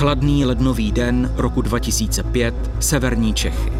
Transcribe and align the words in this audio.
Chladný 0.00 0.44
lednový 0.44 0.92
den 0.92 1.32
roku 1.36 1.62
2005, 1.62 2.70
severní 2.80 3.34
Čechy. 3.34 3.72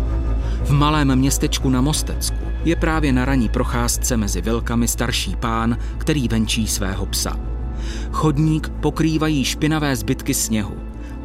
V 0.64 0.70
malém 0.70 1.16
městečku 1.16 1.70
na 1.70 1.80
Mostecku 1.80 2.36
je 2.64 2.76
právě 2.76 3.12
na 3.12 3.24
raní 3.24 3.48
procházce 3.48 4.16
mezi 4.16 4.40
vilkami 4.40 4.88
starší 4.88 5.36
pán, 5.36 5.78
který 5.98 6.28
venčí 6.28 6.66
svého 6.66 7.06
psa. 7.06 7.36
Chodník 8.12 8.68
pokrývají 8.68 9.44
špinavé 9.44 9.96
zbytky 9.96 10.34
sněhu 10.34 10.74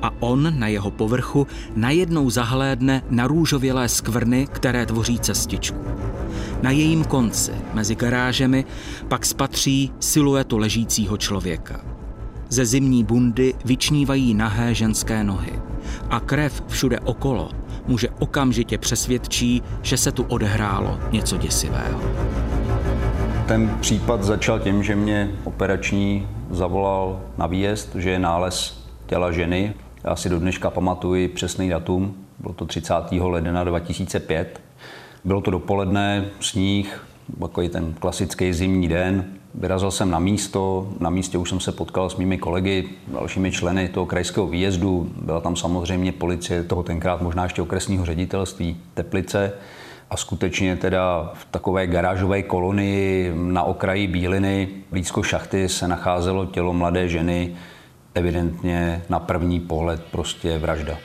a 0.01 0.11
on 0.19 0.59
na 0.59 0.67
jeho 0.67 0.91
povrchu 0.91 1.47
najednou 1.75 2.29
zahlédne 2.29 3.03
na 3.09 3.27
růžovělé 3.27 3.89
skvrny, 3.89 4.47
které 4.51 4.85
tvoří 4.85 5.19
cestičku. 5.19 5.85
Na 6.61 6.71
jejím 6.71 7.03
konci, 7.03 7.51
mezi 7.73 7.95
garážemi, 7.95 8.65
pak 9.07 9.25
spatří 9.25 9.91
siluetu 9.99 10.57
ležícího 10.57 11.17
člověka. 11.17 11.94
Ze 12.49 12.65
zimní 12.65 13.03
bundy 13.03 13.53
vyčnívají 13.65 14.33
nahé 14.33 14.73
ženské 14.73 15.23
nohy 15.23 15.59
a 16.09 16.19
krev 16.19 16.63
všude 16.67 16.99
okolo 16.99 17.49
muže 17.87 18.09
okamžitě 18.19 18.77
přesvědčí, 18.77 19.61
že 19.81 19.97
se 19.97 20.11
tu 20.11 20.23
odehrálo 20.23 20.99
něco 21.11 21.37
děsivého. 21.37 22.01
Ten 23.47 23.77
případ 23.79 24.23
začal 24.23 24.59
tím, 24.59 24.83
že 24.83 24.95
mě 24.95 25.31
operační 25.43 26.27
zavolal 26.49 27.21
na 27.37 27.47
výjezd, 27.47 27.95
že 27.95 28.09
je 28.09 28.19
nález 28.19 28.85
těla 29.05 29.31
ženy. 29.31 29.73
Já 30.03 30.15
si 30.15 30.29
do 30.29 30.39
dneška 30.39 30.69
pamatuji 30.69 31.27
přesný 31.27 31.69
datum, 31.69 32.15
bylo 32.39 32.53
to 32.53 32.65
30. 32.65 32.93
ledna 33.19 33.63
2005. 33.63 34.61
Bylo 35.25 35.41
to 35.41 35.51
dopoledne, 35.51 36.25
sníh, 36.39 37.05
takový 37.39 37.69
ten 37.69 37.93
klasický 37.93 38.53
zimní 38.53 38.87
den. 38.87 39.25
Vyrazil 39.53 39.91
jsem 39.91 40.09
na 40.09 40.19
místo, 40.19 40.89
na 40.99 41.09
místě 41.09 41.37
už 41.37 41.49
jsem 41.49 41.59
se 41.59 41.71
potkal 41.71 42.09
s 42.09 42.15
mými 42.15 42.37
kolegy, 42.37 42.89
dalšími 43.07 43.51
členy 43.51 43.89
toho 43.89 44.05
krajského 44.05 44.47
výjezdu. 44.47 45.11
Byla 45.21 45.41
tam 45.41 45.55
samozřejmě 45.55 46.11
policie 46.11 46.63
toho 46.63 46.83
tenkrát 46.83 47.21
možná 47.21 47.43
ještě 47.43 47.61
okresního 47.61 48.05
ředitelství 48.05 48.77
Teplice 48.93 49.53
a 50.09 50.17
skutečně 50.17 50.75
teda 50.75 51.31
v 51.33 51.45
takové 51.51 51.87
garážové 51.87 52.43
kolonii 52.43 53.31
na 53.35 53.63
okraji 53.63 54.07
Bíliny 54.07 54.67
blízko 54.91 55.23
šachty 55.23 55.69
se 55.69 55.87
nacházelo 55.87 56.45
tělo 56.45 56.73
mladé 56.73 57.09
ženy, 57.09 57.55
evidentně 58.13 59.01
na 59.09 59.19
první 59.19 59.59
pohled 59.59 60.01
prostě 60.11 60.57
vražda. 60.57 60.97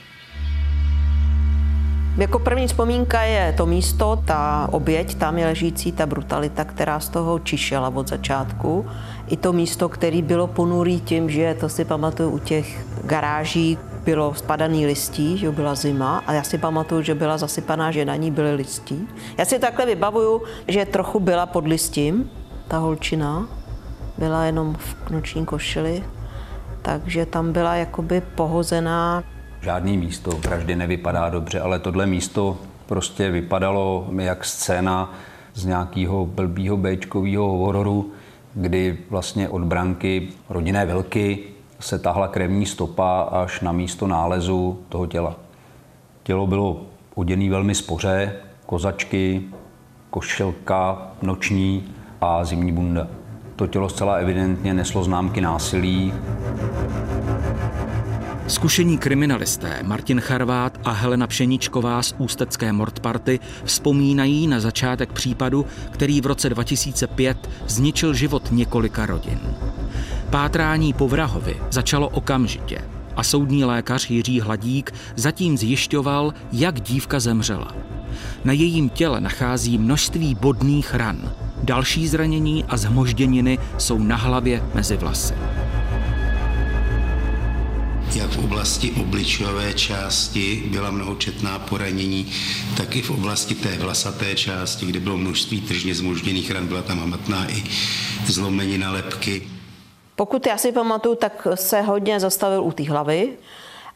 Jako 2.16 2.39
první 2.39 2.66
vzpomínka 2.66 3.22
je 3.22 3.55
to 3.56 3.66
místo, 3.66 4.22
ta 4.25 4.69
oběť, 4.72 5.14
tam 5.14 5.39
je 5.39 5.47
ležící 5.47 5.92
ta 5.92 6.06
brutalita, 6.06 6.64
která 6.64 7.00
z 7.00 7.08
toho 7.08 7.39
čišela 7.39 7.89
od 7.94 8.08
začátku. 8.08 8.86
I 9.27 9.36
to 9.36 9.53
místo, 9.53 9.89
které 9.89 10.22
bylo 10.22 10.47
ponurý 10.47 11.00
tím, 11.00 11.31
že 11.31 11.56
to 11.61 11.69
si 11.69 11.84
pamatuju 11.84 12.31
u 12.31 12.38
těch 12.38 12.86
garáží, 13.05 13.78
bylo 14.05 14.34
spadaný 14.34 14.86
listí, 14.86 15.38
že 15.38 15.50
byla 15.50 15.75
zima 15.75 16.22
a 16.27 16.33
já 16.33 16.42
si 16.42 16.58
pamatuju, 16.58 17.03
že 17.03 17.14
byla 17.14 17.38
zasypaná, 17.38 17.91
že 17.91 18.05
na 18.05 18.16
ní 18.16 18.31
byly 18.31 18.55
listí. 18.55 19.08
Já 19.38 19.44
si 19.44 19.58
takhle 19.58 19.86
vybavuju, 19.86 20.42
že 20.69 20.84
trochu 20.84 21.20
byla 21.20 21.47
pod 21.47 21.66
listím, 21.66 22.31
ta 22.69 22.78
holčina, 22.78 23.48
byla 24.19 24.44
jenom 24.44 24.75
v 24.75 25.11
noční 25.11 25.47
košili, 25.47 26.05
takže 26.83 27.27
tam 27.27 27.53
byla 27.53 27.75
jakoby 27.75 28.22
pohozená 28.34 29.25
Žádný 29.62 29.97
místo 29.98 30.30
vraždy 30.30 30.77
nevypadá 30.77 31.28
dobře, 31.28 31.61
ale 31.61 31.78
tohle 31.78 32.06
místo 32.06 32.58
prostě 32.86 33.30
vypadalo 33.30 34.08
jak 34.19 34.44
scéna 34.44 35.12
z 35.54 35.65
nějakého 35.65 36.26
blbýho 36.26 36.76
béčkového 36.76 37.59
hororu, 37.59 38.12
kdy 38.54 38.98
vlastně 39.10 39.48
od 39.48 39.62
branky 39.62 40.28
rodinné 40.48 40.87
velky 40.87 41.38
se 41.81 41.98
tahla 41.98 42.28
krevní 42.28 42.66
stopa 42.66 43.21
až 43.21 43.60
na 43.60 43.72
místo 43.72 44.06
nálezu 44.06 44.78
toho 44.88 45.06
těla. 45.06 45.37
Tělo 46.22 46.47
bylo 46.47 46.81
oděné 47.15 47.50
velmi 47.50 47.75
spoře, 47.75 48.32
kozačky, 48.66 49.42
košelka 50.10 51.09
noční 51.22 51.84
a 52.21 52.44
zimní 52.44 52.72
bunda. 52.72 53.09
To 53.56 53.66
tělo 53.66 53.88
zcela 53.88 54.15
evidentně 54.15 54.75
neslo 54.75 55.04
známky 55.04 55.41
násilí. 55.41 56.12
Zkušení 58.50 58.99
kriminalisté 58.99 59.83
Martin 59.83 60.21
Charvát 60.21 60.78
a 60.84 60.91
Helena 60.91 61.27
Pšeničková 61.27 62.03
z 62.03 62.15
Ústecké 62.19 62.72
Mordparty 62.72 63.41
vzpomínají 63.65 64.47
na 64.47 64.61
začátek 64.61 65.12
případu, 65.12 65.66
který 65.91 66.21
v 66.21 66.27
roce 66.27 66.49
2005 66.49 67.50
zničil 67.66 68.15
život 68.15 68.49
několika 68.50 69.06
rodin. 69.06 69.39
Pátrání 70.31 70.93
po 70.93 71.09
vrahovi 71.09 71.56
začalo 71.71 72.09
okamžitě 72.09 72.84
a 73.16 73.22
soudní 73.22 73.65
lékař 73.65 74.10
Jiří 74.10 74.41
Hladík 74.41 74.93
zatím 75.16 75.59
zjišťoval, 75.59 76.34
jak 76.53 76.81
dívka 76.81 77.21
zemřela. 77.21 77.75
Na 78.44 78.53
jejím 78.53 78.89
těle 78.89 79.21
nachází 79.21 79.78
množství 79.78 80.34
bodných 80.34 80.94
ran. 80.94 81.33
Další 81.62 82.09
zranění 82.09 82.65
a 82.65 82.77
zhmožděniny 82.77 83.59
jsou 83.78 83.99
na 83.99 84.16
hlavě 84.16 84.62
mezi 84.75 84.97
vlasy 84.97 85.34
jak 88.16 88.31
v 88.31 88.44
oblasti 88.44 88.91
obličové 89.00 89.75
části 89.75 90.62
byla 90.71 90.91
mnohočetná 90.91 91.59
poranění, 91.59 92.32
tak 92.76 92.97
i 92.97 93.03
v 93.03 93.10
oblasti 93.10 93.54
té 93.54 93.78
vlasaté 93.78 94.34
části, 94.34 94.87
kde 94.87 95.00
bylo 95.00 95.16
množství 95.16 95.60
tržně 95.60 95.94
zmožděných 95.94 96.50
ran, 96.50 96.66
byla 96.66 96.82
tam 96.82 96.98
hmatná 96.98 97.50
i 97.50 97.65
zlomenina 98.26 98.93
lepky. 98.93 99.48
Pokud 100.16 100.47
já 100.47 100.59
si 100.59 100.72
pamatuju, 100.72 101.15
tak 101.15 101.47
se 101.54 101.81
hodně 101.81 102.21
zastavil 102.21 102.62
u 102.62 102.72
té 102.72 102.82
hlavy 102.84 103.28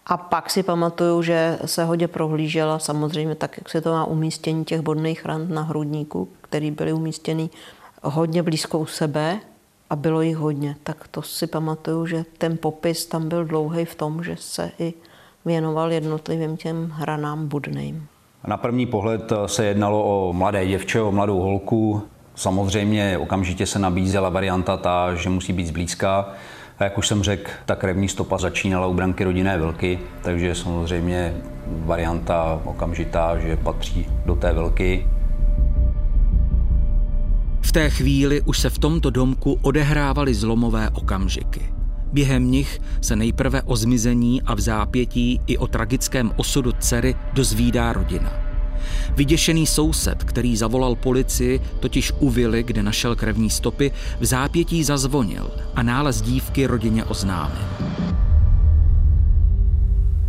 a 0.07 0.17
pak 0.17 0.51
si 0.51 0.63
pamatuju, 0.63 1.23
že 1.23 1.59
se 1.65 1.85
hodně 1.85 2.09
prohlížela 2.09 2.79
samozřejmě 2.79 3.35
tak, 3.35 3.59
jak 3.59 3.69
se 3.69 3.81
to 3.81 3.93
má 3.93 4.05
umístění 4.05 4.65
těch 4.65 4.81
bodných 4.81 5.25
ran 5.25 5.55
na 5.55 5.63
hrudníku, 5.63 6.29
který 6.41 6.71
byly 6.71 6.93
umístěny 6.93 7.51
hodně 8.03 8.43
blízko 8.43 8.79
u 8.79 8.87
sebe 8.87 9.41
a 9.91 9.97
bylo 9.97 10.23
jich 10.23 10.37
hodně, 10.37 10.77
tak 10.83 11.09
to 11.09 11.23
si 11.23 11.47
pamatuju, 11.47 12.07
že 12.07 12.25
ten 12.39 12.57
popis 12.57 13.07
tam 13.07 13.29
byl 13.29 13.45
dlouhý 13.45 13.85
v 13.85 13.95
tom, 13.95 14.25
že 14.25 14.37
se 14.37 14.71
i 14.79 14.95
věnoval 15.45 15.93
jednotlivým 15.93 16.57
těm 16.57 16.91
hranám 16.91 17.49
budným. 17.49 18.07
Na 18.47 18.57
první 18.57 18.87
pohled 18.87 19.33
se 19.47 19.65
jednalo 19.65 20.05
o 20.05 20.33
mladé 20.33 20.67
děvče, 20.67 21.01
o 21.01 21.13
mladou 21.13 21.41
holku. 21.41 22.03
Samozřejmě 22.35 23.19
okamžitě 23.19 23.67
se 23.67 23.79
nabízela 23.79 24.29
varianta 24.29 24.77
ta, 24.77 25.15
že 25.15 25.29
musí 25.29 25.53
být 25.53 25.67
zblízka. 25.67 26.29
A 26.79 26.85
jak 26.85 26.99
už 26.99 27.09
jsem 27.09 27.23
řekl, 27.23 27.51
ta 27.67 27.77
krevní 27.77 28.09
stopa 28.09 28.39
začínala 28.39 28.87
u 28.87 28.95
branky 28.95 29.25
rodinné 29.25 29.59
velky, 29.59 29.99
takže 30.23 30.55
samozřejmě 30.55 31.35
varianta 31.67 32.61
okamžitá, 32.65 33.39
že 33.39 33.57
patří 33.57 34.07
do 34.27 34.35
té 34.35 34.53
velky. 34.53 35.07
Té 37.75 37.91
chvíli 37.91 38.41
už 38.41 38.59
se 38.59 38.71
v 38.71 38.79
tomto 38.79 39.11
domku 39.11 39.59
odehrávaly 39.63 40.35
zlomové 40.35 40.91
okamžiky. 40.91 41.61
Během 42.13 42.51
nich 42.51 42.81
se 43.01 43.17
nejprve 43.17 43.63
o 43.63 43.77
zmizení 43.77 44.43
a 44.43 44.55
v 44.55 44.61
zápětí 44.61 45.41
i 45.47 45.59
o 45.59 45.67
tragickém 45.67 46.33
osudu 46.37 46.73
dcery 46.73 47.15
dozvídá 47.33 47.93
rodina. 47.93 48.33
Vyděšený 49.17 49.67
soused, 49.67 50.25
který 50.25 50.57
zavolal 50.57 50.95
policii, 50.95 51.61
totiž 51.81 52.13
u 52.21 52.31
vily, 52.31 52.63
kde 52.63 52.83
našel 52.83 53.17
krevní 53.17 53.51
stopy, 53.51 53.91
v 54.21 54.25
zápětí 54.25 54.85
zazvonil 54.85 55.51
a 55.75 55.83
nález 55.83 56.23
dívky 56.23 56.67
rodině 56.67 57.05
oznámil. 57.05 57.65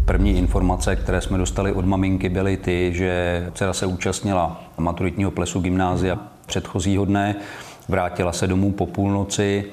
První 0.05 0.37
informace, 0.37 0.95
které 0.95 1.21
jsme 1.21 1.37
dostali 1.37 1.73
od 1.73 1.85
maminky, 1.85 2.29
byly 2.29 2.57
ty, 2.57 2.91
že 2.95 3.45
dcera 3.53 3.73
se 3.73 3.85
účastnila 3.85 4.63
maturitního 4.77 5.31
plesu 5.31 5.59
gymnázia 5.59 6.34
předchozího 6.45 7.05
dne, 7.05 7.35
vrátila 7.87 8.31
se 8.31 8.47
domů 8.47 8.71
po 8.71 8.85
půlnoci, 8.85 9.65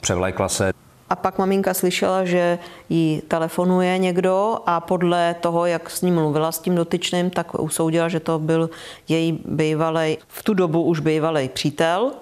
převlékla 0.00 0.48
se. 0.48 0.72
A 1.10 1.16
pak 1.16 1.38
maminka 1.38 1.74
slyšela, 1.74 2.24
že 2.24 2.58
jí 2.88 3.22
telefonuje 3.28 3.98
někdo 3.98 4.56
a 4.66 4.80
podle 4.80 5.34
toho, 5.40 5.66
jak 5.66 5.90
s 5.90 6.02
ním 6.02 6.14
mluvila 6.14 6.52
s 6.52 6.58
tím 6.58 6.74
dotyčným, 6.74 7.30
tak 7.30 7.60
usoudila, 7.60 8.08
že 8.08 8.20
to 8.20 8.38
byl 8.38 8.70
její 9.08 9.40
bývalý, 9.44 10.18
v 10.28 10.42
tu 10.42 10.54
dobu 10.54 10.82
už 10.82 11.00
bývalý 11.00 11.48
přítel, 11.48 12.12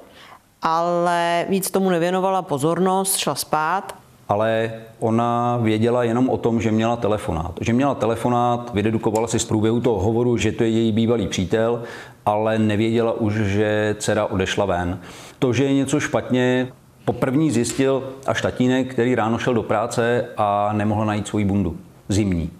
ale 0.63 1.47
víc 1.49 1.71
tomu 1.71 1.91
nevěnovala 1.91 2.43
pozornost, 2.43 3.17
šla 3.17 3.35
spát 3.35 3.95
ale 4.29 4.73
ona 4.99 5.59
věděla 5.63 6.05
jenom 6.05 6.29
o 6.29 6.37
tom, 6.37 6.61
že 6.61 6.71
měla 6.71 6.97
telefonát. 6.97 7.59
Že 7.61 7.73
měla 7.73 7.95
telefonát, 7.95 8.71
vydedukovala 8.75 9.27
si 9.27 9.39
z 9.39 9.45
průběhu 9.45 9.81
toho 9.81 10.01
hovoru, 10.01 10.37
že 10.37 10.53
to 10.53 10.63
je 10.63 10.71
její 10.71 10.93
bývalý 10.93 11.29
přítel, 11.29 11.83
ale 12.27 12.59
nevěděla 12.59 13.13
už, 13.13 13.35
že 13.35 13.97
dcera 13.99 14.27
odešla 14.27 14.65
ven. 14.65 14.99
To, 15.39 15.53
že 15.53 15.65
je 15.65 15.75
něco 15.75 16.01
špatně, 16.01 16.69
poprvní 17.05 17.51
zjistil 17.51 18.13
až 18.27 18.43
tatínek, 18.43 18.93
který 18.93 19.15
ráno 19.15 19.39
šel 19.39 19.55
do 19.55 19.63
práce 19.63 20.25
a 20.37 20.73
nemohl 20.73 21.05
najít 21.05 21.29
svoji 21.29 21.45
bundu. 21.45 21.77
Zimní. 22.09 22.51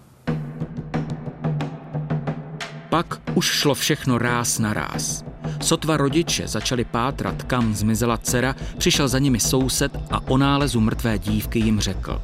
Pak 2.91 3.21
už 3.35 3.47
šlo 3.47 3.75
všechno 3.75 4.19
ráz 4.19 4.59
na 4.59 4.73
ráz. 4.73 5.26
Sotva 5.61 5.97
rodiče 5.97 6.49
začali 6.49 6.85
pátrat, 6.85 7.43
kam 7.43 7.75
zmizela 7.75 8.17
dcera, 8.17 8.57
přišel 8.79 9.09
za 9.09 9.19
nimi 9.19 9.41
soused 9.41 9.93
a 10.11 10.21
o 10.29 10.37
nálezu 10.37 10.81
mrtvé 10.81 11.19
dívky 11.19 11.59
jim 11.59 11.81
řekl. 11.81 12.23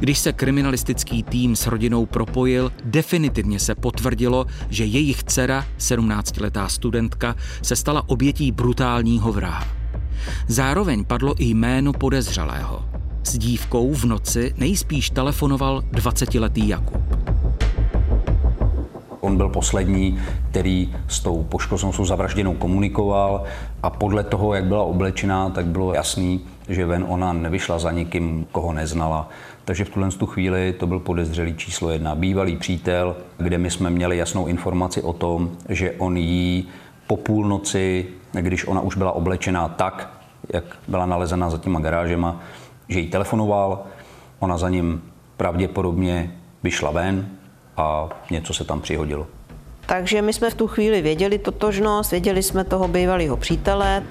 Když 0.00 0.18
se 0.18 0.32
kriminalistický 0.32 1.22
tým 1.22 1.56
s 1.56 1.66
rodinou 1.66 2.06
propojil, 2.06 2.72
definitivně 2.84 3.60
se 3.60 3.74
potvrdilo, 3.74 4.46
že 4.70 4.84
jejich 4.84 5.24
dcera, 5.24 5.64
17-letá 5.78 6.66
studentka, 6.66 7.36
se 7.62 7.76
stala 7.76 8.08
obětí 8.08 8.52
brutálního 8.52 9.32
vraha. 9.32 9.66
Zároveň 10.48 11.04
padlo 11.04 11.34
i 11.38 11.44
jméno 11.44 11.92
podezřelého. 11.92 12.84
S 13.24 13.38
dívkou 13.38 13.94
v 13.94 14.04
noci 14.04 14.54
nejspíš 14.56 15.10
telefonoval 15.10 15.82
20-letý 15.92 16.68
Jakub. 16.68 17.02
On 19.20 19.36
byl 19.36 19.48
poslední, 19.48 20.18
který 20.56 20.94
s 21.08 21.20
tou 21.20 21.42
poškozenou 21.42 22.04
zavražděnou 22.04 22.54
komunikoval 22.54 23.44
a 23.82 23.90
podle 23.90 24.24
toho, 24.24 24.54
jak 24.54 24.64
byla 24.64 24.82
oblečená, 24.82 25.50
tak 25.50 25.66
bylo 25.66 25.94
jasný, 25.94 26.40
že 26.68 26.86
ven 26.86 27.04
ona 27.08 27.32
nevyšla 27.32 27.78
za 27.78 27.90
někým, 27.92 28.46
koho 28.52 28.72
neznala. 28.72 29.28
Takže 29.64 29.84
v 29.84 29.90
tuhle 29.90 30.10
tu 30.10 30.26
chvíli 30.26 30.72
to 30.72 30.86
byl 30.86 31.00
podezřelý 31.00 31.54
číslo 31.54 31.90
jedna. 31.90 32.14
Bývalý 32.14 32.56
přítel, 32.56 33.16
kde 33.38 33.58
my 33.58 33.70
jsme 33.70 33.90
měli 33.90 34.16
jasnou 34.16 34.46
informaci 34.46 35.02
o 35.02 35.12
tom, 35.12 35.50
že 35.68 35.92
on 35.98 36.16
jí 36.16 36.68
po 37.06 37.16
půlnoci, 37.16 38.06
když 38.32 38.66
ona 38.66 38.80
už 38.80 38.96
byla 38.96 39.12
oblečená 39.12 39.68
tak, 39.68 40.10
jak 40.52 40.64
byla 40.88 41.06
nalezena 41.06 41.50
za 41.50 41.58
těma 41.58 41.80
garážema, 41.80 42.40
že 42.88 43.00
jí 43.00 43.10
telefonoval, 43.10 43.84
ona 44.38 44.58
za 44.58 44.68
ním 44.68 45.02
pravděpodobně 45.36 46.32
vyšla 46.62 46.90
ven 46.90 47.28
a 47.76 48.08
něco 48.30 48.54
se 48.54 48.64
tam 48.64 48.80
přihodilo. 48.80 49.35
Takže 49.86 50.22
my 50.22 50.32
jsme 50.32 50.50
v 50.50 50.54
tu 50.54 50.66
chvíli 50.66 51.02
věděli 51.02 51.38
totožnost, 51.38 52.10
věděli 52.10 52.42
jsme 52.42 52.64
toho 52.64 52.88
bývalého 52.88 53.36
přítele. 53.36 54.02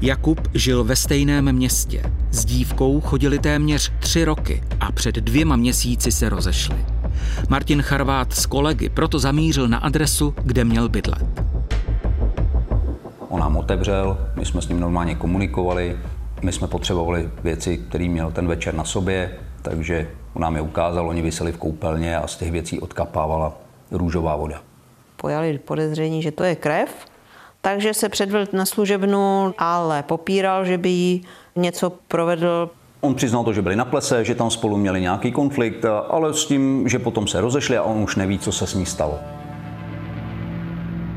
Jakub 0.00 0.40
žil 0.54 0.84
ve 0.84 0.96
stejném 0.96 1.52
městě. 1.52 2.02
S 2.30 2.44
dívkou 2.44 3.00
chodili 3.00 3.38
téměř 3.38 3.92
tři 3.98 4.24
roky 4.24 4.62
a 4.80 4.92
před 4.92 5.14
dvěma 5.14 5.56
měsíci 5.56 6.12
se 6.12 6.28
rozešli. 6.28 6.76
Martin 7.48 7.82
Charvát 7.82 8.32
s 8.32 8.46
kolegy 8.46 8.88
proto 8.88 9.18
zamířil 9.18 9.68
na 9.68 9.78
adresu, 9.78 10.34
kde 10.42 10.64
měl 10.64 10.88
bydlet. 10.88 11.42
On 13.28 13.40
nám 13.40 13.56
otevřel, 13.56 14.18
my 14.36 14.44
jsme 14.44 14.62
s 14.62 14.68
ním 14.68 14.80
normálně 14.80 15.14
komunikovali, 15.14 15.96
my 16.42 16.52
jsme 16.52 16.68
potřebovali 16.68 17.30
věci, 17.44 17.78
které 17.78 18.08
měl 18.08 18.30
ten 18.30 18.46
večer 18.46 18.74
na 18.74 18.84
sobě, 18.84 19.30
takže 19.62 20.08
on 20.34 20.42
nám 20.42 20.56
je 20.56 20.62
ukázal, 20.62 21.08
oni 21.08 21.22
vyseli 21.22 21.52
v 21.52 21.58
koupelně 21.58 22.16
a 22.16 22.26
z 22.26 22.36
těch 22.36 22.52
věcí 22.52 22.80
odkapávala 22.80 23.52
růžová 23.90 24.36
voda. 24.36 24.62
Pojali 25.16 25.58
podezření, 25.58 26.22
že 26.22 26.30
to 26.30 26.44
je 26.44 26.56
krev, 26.56 27.06
takže 27.60 27.94
se 27.94 28.08
předvedl 28.08 28.50
na 28.52 28.66
služebnu, 28.66 29.54
ale 29.58 30.02
popíral, 30.02 30.64
že 30.64 30.78
by 30.78 30.88
jí 30.88 31.22
něco 31.56 31.92
provedl. 32.08 32.70
On 33.00 33.14
přiznal 33.14 33.44
to, 33.44 33.52
že 33.52 33.62
byli 33.62 33.76
na 33.76 33.84
plese, 33.84 34.24
že 34.24 34.34
tam 34.34 34.50
spolu 34.50 34.76
měli 34.76 35.00
nějaký 35.00 35.32
konflikt, 35.32 35.84
ale 35.84 36.34
s 36.34 36.46
tím, 36.46 36.88
že 36.88 36.98
potom 36.98 37.26
se 37.26 37.40
rozešli 37.40 37.76
a 37.76 37.82
on 37.82 38.02
už 38.02 38.16
neví, 38.16 38.38
co 38.38 38.52
se 38.52 38.66
s 38.66 38.74
ní 38.74 38.86
stalo. 38.86 39.18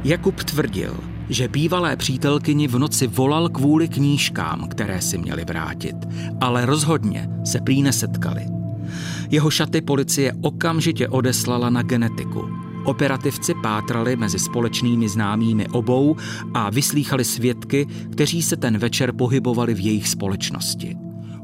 Jakub 0.04 0.44
tvrdil, 0.44 0.98
že 1.30 1.48
bývalé 1.48 1.96
přítelkyni 1.96 2.68
v 2.68 2.80
noci 2.80 3.08
volal 3.08 3.50
kvůli 3.50 3.88
knížkám, 3.88 4.68
které 4.68 5.02
si 5.02 5.18
měli 5.18 5.46
vrátit, 5.46 5.96
ale 6.42 6.66
rozhodně 6.66 7.30
se 7.44 7.62
prý 7.62 7.84
nesetkali. 7.84 8.57
Jeho 9.32 9.50
šaty 9.50 9.82
policie 9.82 10.34
okamžitě 10.42 11.08
odeslala 11.08 11.70
na 11.70 11.82
genetiku. 11.82 12.50
Operativci 12.86 13.54
pátrali 13.64 14.16
mezi 14.16 14.40
společnými 14.40 15.10
známými 15.10 15.68
obou 15.68 16.16
a 16.54 16.70
vyslýchali 16.70 17.24
svědky, 17.24 17.88
kteří 18.12 18.42
se 18.42 18.58
ten 18.58 18.78
večer 18.78 19.12
pohybovali 19.12 19.74
v 19.74 19.80
jejich 19.80 20.08
společnosti. 20.08 20.98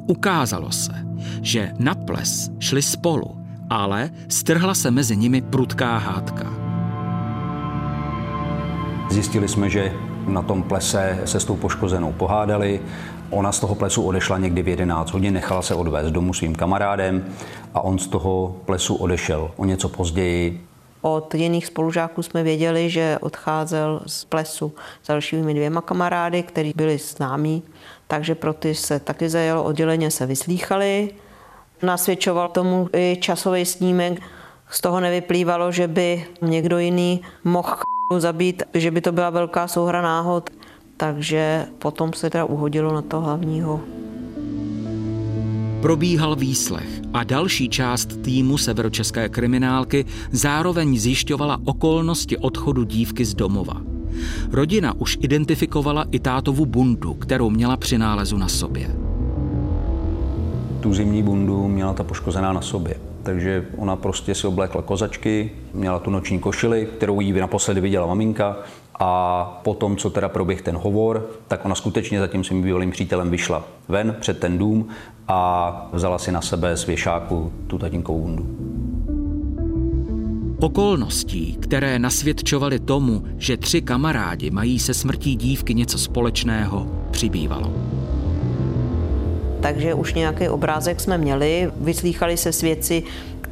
Ukázalo 0.07 0.71
se, 0.71 0.93
že 1.41 1.71
na 1.79 1.95
ples 1.95 2.51
šli 2.59 2.81
spolu, 2.81 3.37
ale 3.69 4.09
strhla 4.29 4.73
se 4.73 4.91
mezi 4.91 5.17
nimi 5.17 5.41
prudká 5.41 5.97
hádka. 5.97 6.53
Zjistili 9.09 9.47
jsme, 9.47 9.69
že 9.69 9.91
na 10.27 10.41
tom 10.41 10.63
plese 10.63 11.19
se 11.25 11.39
s 11.39 11.45
tou 11.45 11.55
poškozenou 11.55 12.11
pohádali. 12.11 12.79
Ona 13.33 13.51
z 13.51 13.59
toho 13.59 13.75
plesu 13.75 14.03
odešla 14.03 14.37
někdy 14.37 14.61
v 14.61 14.67
11 14.67 15.11
hodin, 15.11 15.33
nechala 15.33 15.61
se 15.61 15.75
odvést 15.75 16.11
domů 16.11 16.33
svým 16.33 16.55
kamarádem 16.55 17.25
a 17.73 17.81
on 17.81 17.99
z 17.99 18.07
toho 18.07 18.55
plesu 18.65 18.95
odešel 18.95 19.51
o 19.55 19.65
něco 19.65 19.89
později. 19.89 20.65
Od 21.01 21.35
jiných 21.35 21.65
spolužáků 21.65 22.23
jsme 22.23 22.43
věděli, 22.43 22.89
že 22.89 23.17
odcházel 23.21 24.01
z 24.05 24.25
plesu 24.25 24.73
s 25.03 25.07
dalšími 25.07 25.53
dvěma 25.53 25.81
kamarády, 25.81 26.43
kteří 26.43 26.73
byli 26.75 26.97
známí, 26.97 27.63
takže 28.07 28.35
pro 28.35 28.53
ty 28.53 28.75
se 28.75 28.99
taky 28.99 29.29
zajalo 29.29 29.63
odděleně 29.63 30.11
se 30.11 30.25
vyslýchali. 30.25 31.09
Nasvědčoval 31.81 32.49
tomu 32.49 32.89
i 32.95 33.17
časový 33.21 33.65
snímek. 33.65 34.21
Z 34.69 34.81
toho 34.81 34.99
nevyplývalo, 34.99 35.71
že 35.71 35.87
by 35.87 36.25
někdo 36.41 36.79
jiný 36.79 37.21
mohl 37.43 37.75
zabít, 38.17 38.63
že 38.73 38.91
by 38.91 39.01
to 39.01 39.11
byla 39.11 39.29
velká 39.29 39.67
souhra 39.67 40.01
náhod. 40.01 40.49
Takže 40.97 41.65
potom 41.79 42.13
se 42.13 42.29
teda 42.29 42.45
uhodilo 42.45 42.93
na 42.93 43.01
to 43.01 43.21
hlavního. 43.21 43.81
Probíhal 45.81 46.35
výslech 46.35 47.01
a 47.13 47.23
další 47.23 47.69
část 47.69 48.21
týmu 48.21 48.57
severočeské 48.57 49.29
kriminálky 49.29 50.05
zároveň 50.31 50.99
zjišťovala 50.99 51.59
okolnosti 51.65 52.37
odchodu 52.37 52.83
dívky 52.83 53.25
z 53.25 53.33
domova. 53.33 53.81
Rodina 54.51 54.93
už 54.93 55.17
identifikovala 55.21 56.05
i 56.11 56.19
tátovu 56.19 56.65
bundu, 56.65 57.13
kterou 57.13 57.49
měla 57.49 57.77
při 57.77 57.97
nálezu 57.97 58.37
na 58.37 58.47
sobě. 58.47 58.95
Tu 60.79 60.93
zimní 60.93 61.23
bundu 61.23 61.67
měla 61.67 61.93
ta 61.93 62.03
poškozená 62.03 62.53
na 62.53 62.61
sobě 62.61 62.95
takže 63.23 63.65
ona 63.77 63.95
prostě 63.95 64.35
si 64.35 64.47
oblékla 64.47 64.81
kozačky, 64.81 65.51
měla 65.73 65.99
tu 65.99 66.09
noční 66.09 66.39
košili, 66.39 66.87
kterou 66.97 67.21
jí 67.21 67.31
naposledy 67.31 67.81
viděla 67.81 68.07
maminka 68.07 68.57
a 68.99 69.43
potom, 69.63 69.97
co 69.97 70.09
teda 70.09 70.29
proběh 70.29 70.61
ten 70.61 70.77
hovor, 70.77 71.29
tak 71.47 71.65
ona 71.65 71.75
skutečně 71.75 72.19
za 72.19 72.27
tím 72.27 72.43
svým 72.43 72.61
bývalým 72.61 72.91
přítelem 72.91 73.29
vyšla 73.29 73.63
ven 73.87 74.15
před 74.19 74.39
ten 74.39 74.57
dům 74.57 74.87
a 75.27 75.89
vzala 75.93 76.19
si 76.19 76.31
na 76.31 76.41
sebe 76.41 76.77
z 76.77 76.85
věšáku 76.85 77.53
tu 77.67 77.77
tatínkovou 77.77 78.21
bundu. 78.21 78.47
Okolností, 80.59 81.57
které 81.61 81.99
nasvědčovaly 81.99 82.79
tomu, 82.79 83.23
že 83.37 83.57
tři 83.57 83.81
kamarádi 83.81 84.51
mají 84.51 84.79
se 84.79 84.93
smrtí 84.93 85.35
dívky 85.35 85.73
něco 85.73 85.97
společného, 85.97 86.87
přibývalo 87.11 87.73
takže 89.63 89.93
už 89.93 90.13
nějaký 90.13 90.49
obrázek 90.49 90.99
jsme 90.99 91.17
měli. 91.17 91.71
Vyslýchali 91.75 92.37
se 92.37 92.51
svědci, 92.51 93.03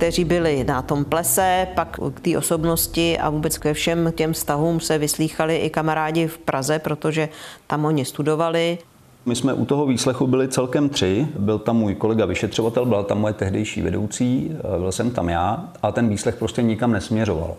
kteří 0.02 0.26
byli 0.26 0.64
na 0.64 0.82
tom 0.82 1.06
plese, 1.06 1.68
pak 1.76 2.00
k 2.14 2.20
té 2.20 2.38
osobnosti 2.38 3.18
a 3.18 3.30
vůbec 3.30 3.58
ke 3.58 3.74
všem 3.74 4.12
těm 4.16 4.34
vztahům 4.34 4.80
se 4.80 4.98
vyslýchali 4.98 5.58
i 5.58 5.70
kamarádi 5.70 6.28
v 6.28 6.38
Praze, 6.38 6.80
protože 6.80 7.30
tam 7.68 7.86
oni 7.86 8.06
studovali. 8.06 8.78
My 9.26 9.36
jsme 9.36 9.54
u 9.54 9.66
toho 9.66 9.86
výslechu 9.86 10.28
byli 10.28 10.48
celkem 10.48 10.90
tři. 10.90 11.28
Byl 11.40 11.60
tam 11.60 11.78
můj 11.78 11.96
kolega 11.96 12.26
vyšetřovatel, 12.26 12.86
byla 12.86 13.04
tam 13.04 13.22
moje 13.22 13.34
tehdejší 13.34 13.82
vedoucí, 13.82 14.52
byl 14.78 14.92
jsem 14.92 15.12
tam 15.12 15.30
já 15.30 15.70
a 15.84 15.92
ten 15.92 16.10
výslech 16.10 16.36
prostě 16.36 16.62
nikam 16.62 16.92
nesměřoval. 16.92 17.56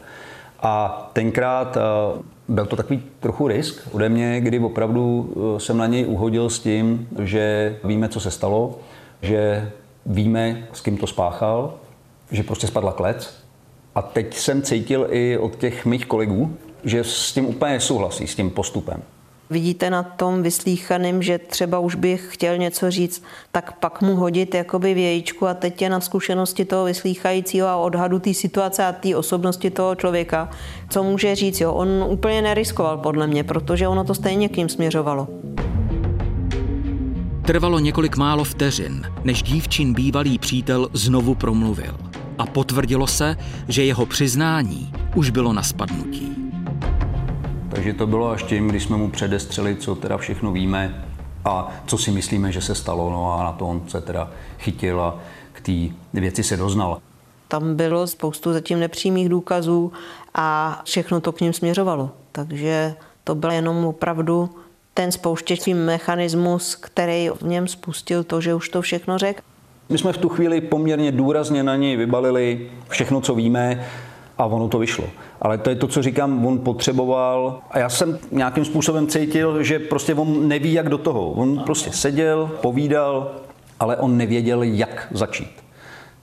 A 0.62 1.10
tenkrát 1.12 1.76
eh, 1.76 1.80
byl 2.48 2.66
to 2.66 2.76
takový 2.76 3.02
trochu 3.20 3.48
risk 3.48 3.88
ode 3.92 4.08
mě, 4.08 4.40
kdy 4.40 4.58
opravdu 4.58 5.32
eh, 5.36 5.60
jsem 5.60 5.76
na 5.76 5.86
něj 5.86 6.06
uhodil 6.06 6.50
s 6.50 6.58
tím, 6.58 7.08
že 7.18 7.76
víme, 7.84 8.08
co 8.08 8.20
se 8.20 8.30
stalo, 8.30 8.78
že 9.22 9.70
víme, 10.06 10.66
s 10.72 10.80
kým 10.80 10.96
to 10.96 11.06
spáchal, 11.06 11.74
že 12.32 12.42
prostě 12.42 12.66
spadla 12.66 12.92
klec. 12.92 13.34
A 13.94 14.02
teď 14.02 14.36
jsem 14.36 14.62
cítil 14.62 15.06
i 15.10 15.38
od 15.38 15.56
těch 15.56 15.86
mých 15.86 16.06
kolegů, 16.06 16.56
že 16.84 17.04
s 17.04 17.32
tím 17.32 17.46
úplně 17.46 17.80
souhlasí, 17.80 18.26
s 18.26 18.34
tím 18.34 18.50
postupem 18.50 19.02
vidíte 19.52 19.90
na 19.90 20.02
tom 20.02 20.42
vyslíchaným, 20.42 21.22
že 21.22 21.38
třeba 21.38 21.78
už 21.78 21.94
bych 21.94 22.28
chtěl 22.30 22.58
něco 22.58 22.90
říct, 22.90 23.24
tak 23.52 23.78
pak 23.78 24.02
mu 24.02 24.16
hodit 24.16 24.54
jakoby 24.54 24.94
vějíčku 24.94 25.46
a 25.46 25.54
teď 25.54 25.82
je 25.82 25.90
na 25.90 26.00
zkušenosti 26.00 26.64
toho 26.64 26.84
vyslýchajícího 26.84 27.68
a 27.68 27.76
odhadu 27.76 28.18
té 28.18 28.34
situace 28.34 28.84
a 28.84 28.92
té 28.92 29.16
osobnosti 29.16 29.70
toho 29.70 29.94
člověka, 29.94 30.50
co 30.90 31.02
může 31.02 31.34
říct. 31.34 31.60
Jo? 31.60 31.72
On 31.72 31.88
úplně 32.08 32.42
neriskoval 32.42 32.98
podle 32.98 33.26
mě, 33.26 33.44
protože 33.44 33.88
ono 33.88 34.04
to 34.04 34.14
stejně 34.14 34.48
k 34.48 34.56
ním 34.56 34.68
směřovalo. 34.68 35.28
Trvalo 37.46 37.78
několik 37.78 38.16
málo 38.16 38.44
vteřin, 38.44 39.06
než 39.24 39.42
dívčin 39.42 39.94
bývalý 39.94 40.38
přítel 40.38 40.88
znovu 40.92 41.34
promluvil. 41.34 42.12
A 42.38 42.46
potvrdilo 42.46 43.06
se, 43.06 43.36
že 43.68 43.84
jeho 43.84 44.06
přiznání 44.06 44.92
už 45.14 45.30
bylo 45.30 45.52
na 45.52 45.62
spadnutí. 45.62 46.36
Takže 47.70 47.92
to 47.92 48.06
bylo 48.06 48.30
až 48.30 48.42
tím, 48.42 48.68
když 48.68 48.82
jsme 48.82 48.96
mu 48.96 49.10
předestřeli, 49.10 49.76
co 49.76 49.94
teda 49.94 50.16
všechno 50.16 50.52
víme 50.52 51.04
a 51.44 51.72
co 51.86 51.98
si 51.98 52.10
myslíme, 52.10 52.52
že 52.52 52.60
se 52.60 52.74
stalo. 52.74 53.10
No 53.10 53.32
a 53.32 53.44
na 53.44 53.52
to 53.52 53.66
on 53.66 53.82
se 53.88 54.00
teda 54.00 54.30
chytil 54.58 55.00
a 55.00 55.18
k 55.52 55.60
té 55.60 55.72
věci 56.20 56.42
se 56.42 56.56
doznal. 56.56 56.98
Tam 57.48 57.76
bylo 57.76 58.06
spoustu 58.06 58.52
zatím 58.52 58.80
nepřímých 58.80 59.28
důkazů 59.28 59.92
a 60.34 60.80
všechno 60.84 61.20
to 61.20 61.32
k 61.32 61.40
ním 61.40 61.52
směřovalo. 61.52 62.10
Takže 62.32 62.94
to 63.24 63.34
byl 63.34 63.50
jenom 63.50 63.84
opravdu 63.84 64.50
ten 64.94 65.12
spouštěčí 65.12 65.74
mechanismus, 65.74 66.74
který 66.74 67.28
v 67.28 67.42
něm 67.42 67.68
spustil 67.68 68.24
to, 68.24 68.40
že 68.40 68.54
už 68.54 68.68
to 68.68 68.82
všechno 68.82 69.18
řekl. 69.18 69.42
My 69.92 69.98
jsme 69.98 70.12
v 70.12 70.18
tu 70.18 70.28
chvíli 70.28 70.60
poměrně 70.60 71.12
důrazně 71.12 71.62
na 71.62 71.76
něj 71.76 71.96
vybalili 71.96 72.70
všechno, 72.88 73.20
co 73.20 73.34
víme 73.34 73.86
a 74.38 74.44
ono 74.46 74.68
to 74.68 74.78
vyšlo. 74.78 75.04
Ale 75.40 75.58
to 75.58 75.70
je 75.70 75.76
to, 75.76 75.88
co 75.88 76.02
říkám, 76.02 76.46
on 76.46 76.58
potřeboval 76.58 77.60
a 77.70 77.78
já 77.78 77.88
jsem 77.88 78.18
nějakým 78.30 78.64
způsobem 78.64 79.06
cítil, 79.06 79.62
že 79.62 79.78
prostě 79.78 80.14
on 80.14 80.48
neví, 80.48 80.72
jak 80.72 80.88
do 80.88 80.98
toho. 80.98 81.30
On 81.30 81.58
prostě 81.58 81.92
seděl, 81.92 82.50
povídal, 82.60 83.30
ale 83.80 83.96
on 83.96 84.16
nevěděl, 84.16 84.62
jak 84.62 85.08
začít. 85.10 85.64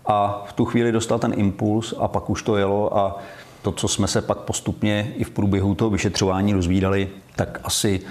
A 0.05 0.45
v 0.47 0.53
tu 0.53 0.65
chvíli 0.65 0.91
dostal 0.91 1.19
ten 1.19 1.33
impuls 1.37 1.93
a 1.99 2.07
pak 2.07 2.29
už 2.29 2.43
to 2.43 2.57
jelo 2.57 2.97
a 2.97 3.19
to, 3.61 3.71
co 3.71 3.87
jsme 3.87 4.07
se 4.07 4.21
pak 4.21 4.37
postupně 4.37 5.13
i 5.17 5.23
v 5.23 5.29
průběhu 5.29 5.75
toho 5.75 5.89
vyšetřování 5.89 6.53
rozvídali, 6.53 7.09
tak 7.35 7.59
asi 7.63 8.01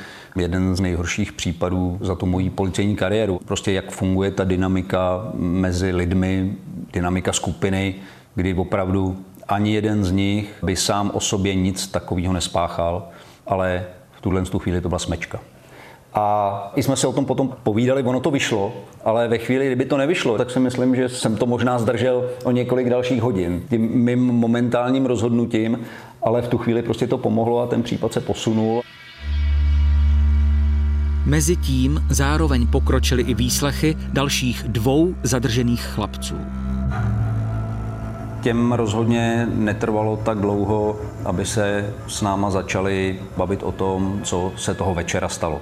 jeden 0.40 0.76
z 0.76 0.80
nejhorších 0.80 1.32
případů 1.32 1.98
za 2.00 2.14
tu 2.14 2.26
moji 2.26 2.50
policejní 2.50 2.96
kariéru. 2.96 3.40
Prostě 3.44 3.72
jak 3.72 3.90
funguje 3.90 4.30
ta 4.30 4.44
dynamika 4.44 5.30
mezi 5.34 5.92
lidmi, 5.92 6.52
dynamika 6.92 7.32
skupiny, 7.32 7.94
kdy 8.34 8.54
opravdu 8.54 9.16
ani 9.48 9.74
jeden 9.74 10.04
z 10.04 10.10
nich 10.10 10.54
by 10.62 10.76
sám 10.76 11.10
o 11.14 11.20
sobě 11.20 11.54
nic 11.54 11.86
takového 11.86 12.32
nespáchal, 12.32 13.08
ale 13.46 13.84
v 14.12 14.20
tuhle 14.20 14.42
chvíli 14.58 14.80
to 14.80 14.88
byla 14.88 14.98
smečka. 14.98 15.40
A 16.14 16.72
i 16.76 16.82
jsme 16.82 16.96
si 16.96 17.06
o 17.06 17.12
tom 17.12 17.24
potom 17.24 17.54
povídali, 17.62 18.02
ono 18.02 18.20
to 18.20 18.30
vyšlo, 18.30 18.72
ale 19.04 19.28
ve 19.28 19.38
chvíli, 19.38 19.66
kdyby 19.66 19.84
to 19.84 19.96
nevyšlo, 19.96 20.38
tak 20.38 20.50
si 20.50 20.60
myslím, 20.60 20.96
že 20.96 21.08
jsem 21.08 21.36
to 21.36 21.46
možná 21.46 21.78
zdržel 21.78 22.30
o 22.44 22.50
několik 22.50 22.88
dalších 22.88 23.22
hodin 23.22 23.62
tím 23.70 23.80
mým 23.80 24.20
momentálním 24.20 25.06
rozhodnutím, 25.06 25.80
ale 26.22 26.42
v 26.42 26.48
tu 26.48 26.58
chvíli 26.58 26.82
prostě 26.82 27.06
to 27.06 27.18
pomohlo 27.18 27.60
a 27.60 27.66
ten 27.66 27.82
případ 27.82 28.12
se 28.12 28.20
posunul. 28.20 28.82
Mezitím 31.28 32.04
zároveň 32.10 32.66
pokročily 32.66 33.22
i 33.22 33.34
výslechy 33.34 33.96
dalších 34.12 34.64
dvou 34.68 35.14
zadržených 35.22 35.82
chlapců. 35.82 36.34
Těm 38.40 38.72
rozhodně 38.72 39.48
netrvalo 39.54 40.16
tak 40.16 40.38
dlouho, 40.38 40.96
aby 41.24 41.46
se 41.46 41.94
s 42.06 42.22
náma 42.22 42.50
začali 42.50 43.20
bavit 43.36 43.62
o 43.62 43.72
tom, 43.72 44.20
co 44.22 44.52
se 44.56 44.74
toho 44.74 44.94
večera 44.94 45.28
stalo. 45.28 45.60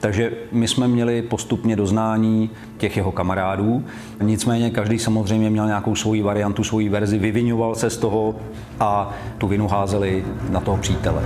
Takže 0.00 0.32
my 0.52 0.68
jsme 0.68 0.88
měli 0.88 1.22
postupně 1.22 1.76
doznání 1.76 2.50
těch 2.78 2.96
jeho 2.96 3.12
kamarádů. 3.12 3.84
Nicméně 4.22 4.70
každý 4.70 4.98
samozřejmě 4.98 5.50
měl 5.50 5.66
nějakou 5.66 5.94
svoji 5.94 6.22
variantu, 6.22 6.64
svoji 6.64 6.88
verzi, 6.88 7.18
vyvinoval 7.18 7.74
se 7.74 7.90
z 7.90 7.96
toho 7.96 8.34
a 8.80 9.10
tu 9.38 9.48
vinu 9.48 9.68
házeli 9.68 10.24
na 10.50 10.60
toho 10.60 10.76
přítele. 10.76 11.22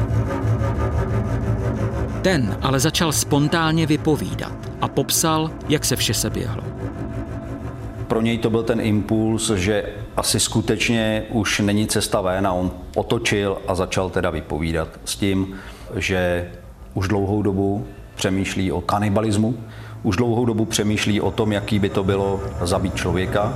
Ten 2.22 2.58
ale 2.62 2.80
začal 2.80 3.12
spontánně 3.12 3.86
vypovídat 3.86 4.52
a 4.80 4.88
popsal, 4.88 5.50
jak 5.68 5.84
se 5.84 5.96
vše 5.96 6.14
seběhlo. 6.14 6.62
Pro 8.08 8.20
něj 8.20 8.38
to 8.38 8.50
byl 8.50 8.62
ten 8.62 8.80
impuls, 8.80 9.50
že 9.50 9.84
asi 10.16 10.40
skutečně 10.40 11.24
už 11.28 11.60
není 11.60 11.86
cesta 11.86 12.20
ven 12.20 12.46
a 12.46 12.52
on 12.52 12.70
otočil 12.96 13.58
a 13.66 13.74
začal 13.74 14.10
teda 14.10 14.30
vypovídat 14.30 14.88
s 15.04 15.16
tím, 15.16 15.54
že 15.96 16.50
už 16.94 17.08
dlouhou 17.08 17.42
dobu 17.42 17.86
přemýšlí 18.14 18.72
o 18.72 18.80
kanibalismu, 18.80 19.54
už 20.02 20.16
dlouhou 20.16 20.44
dobu 20.44 20.64
přemýšlí 20.64 21.20
o 21.20 21.30
tom, 21.30 21.52
jaký 21.52 21.78
by 21.78 21.88
to 21.88 22.04
bylo 22.04 22.40
zabít 22.62 22.94
člověka. 22.94 23.54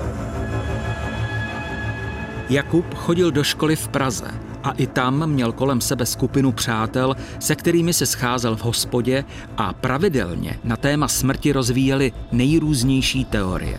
Jakub 2.51 2.95
chodil 2.95 3.31
do 3.31 3.45
školy 3.45 3.77
v 3.77 3.89
Praze 3.89 4.54
a 4.65 4.71
i 4.71 4.87
tam 4.87 5.27
měl 5.27 5.53
kolem 5.53 5.81
sebe 5.81 6.07
skupinu 6.07 6.53
přátel, 6.53 7.17
se 7.39 7.55
kterými 7.55 7.93
se 7.93 8.07
scházel 8.07 8.57
v 8.57 8.65
hospodě 8.65 9.25
a 9.57 9.73
pravidelně 9.73 10.59
na 10.65 10.77
téma 10.77 11.09
smrti 11.09 11.53
rozvíjeli 11.53 12.13
nejrůznější 12.33 13.25
teorie. 13.25 13.79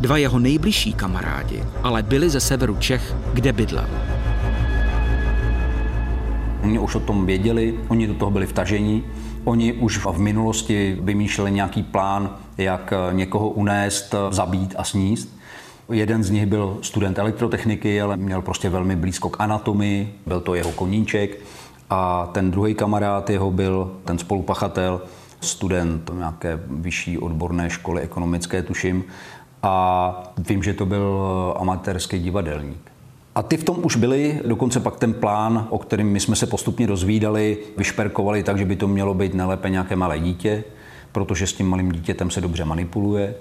Dva 0.00 0.16
jeho 0.16 0.38
nejbližší 0.38 0.92
kamarádi 0.92 1.62
ale 1.82 2.02
byli 2.02 2.30
ze 2.30 2.40
severu 2.40 2.76
Čech, 2.76 3.16
kde 3.34 3.52
bydlel. 3.52 3.88
Oni 6.62 6.78
už 6.78 6.94
o 6.94 7.00
tom 7.00 7.26
věděli, 7.26 7.80
oni 7.88 8.06
do 8.06 8.14
toho 8.14 8.30
byli 8.30 8.46
vtažení, 8.46 9.04
oni 9.44 9.72
už 9.72 9.98
v 10.06 10.18
minulosti 10.18 10.98
vymýšleli 11.00 11.50
nějaký 11.52 11.82
plán, 11.82 12.36
jak 12.58 12.92
někoho 13.12 13.48
unést, 13.48 14.14
zabít 14.30 14.74
a 14.78 14.84
sníst. 14.84 15.37
Jeden 15.92 16.24
z 16.24 16.30
nich 16.30 16.46
byl 16.46 16.78
student 16.82 17.18
elektrotechniky, 17.18 18.00
ale 18.00 18.16
měl 18.16 18.42
prostě 18.42 18.70
velmi 18.70 18.96
blízko 18.96 19.30
k 19.30 19.40
anatomii, 19.40 20.14
byl 20.26 20.40
to 20.40 20.54
jeho 20.54 20.72
koníček. 20.72 21.38
A 21.90 22.30
ten 22.32 22.50
druhý 22.50 22.74
kamarád 22.74 23.30
jeho 23.30 23.50
byl 23.50 23.92
ten 24.04 24.18
spolupachatel, 24.18 25.00
student 25.40 26.10
nějaké 26.14 26.60
vyšší 26.70 27.18
odborné 27.18 27.70
školy 27.70 28.02
ekonomické, 28.02 28.62
tuším. 28.62 29.04
A 29.62 30.32
vím, 30.48 30.62
že 30.62 30.74
to 30.74 30.86
byl 30.86 31.22
amatérský 31.58 32.18
divadelník. 32.18 32.92
A 33.34 33.42
ty 33.42 33.56
v 33.56 33.64
tom 33.64 33.76
už 33.82 33.96
byli, 33.96 34.40
dokonce 34.46 34.80
pak 34.80 34.96
ten 34.96 35.14
plán, 35.14 35.66
o 35.70 35.78
kterém 35.78 36.06
my 36.06 36.20
jsme 36.20 36.36
se 36.36 36.46
postupně 36.46 36.86
rozvídali, 36.86 37.58
vyšperkovali 37.76 38.42
tak, 38.42 38.58
že 38.58 38.64
by 38.64 38.76
to 38.76 38.88
mělo 38.88 39.14
být 39.14 39.34
nelépe 39.34 39.70
nějaké 39.70 39.96
malé 39.96 40.18
dítě, 40.18 40.64
protože 41.12 41.46
s 41.46 41.52
tím 41.52 41.68
malým 41.68 41.92
dítětem 41.92 42.30
se 42.30 42.40
dobře 42.40 42.64
manipuluje. 42.64 43.34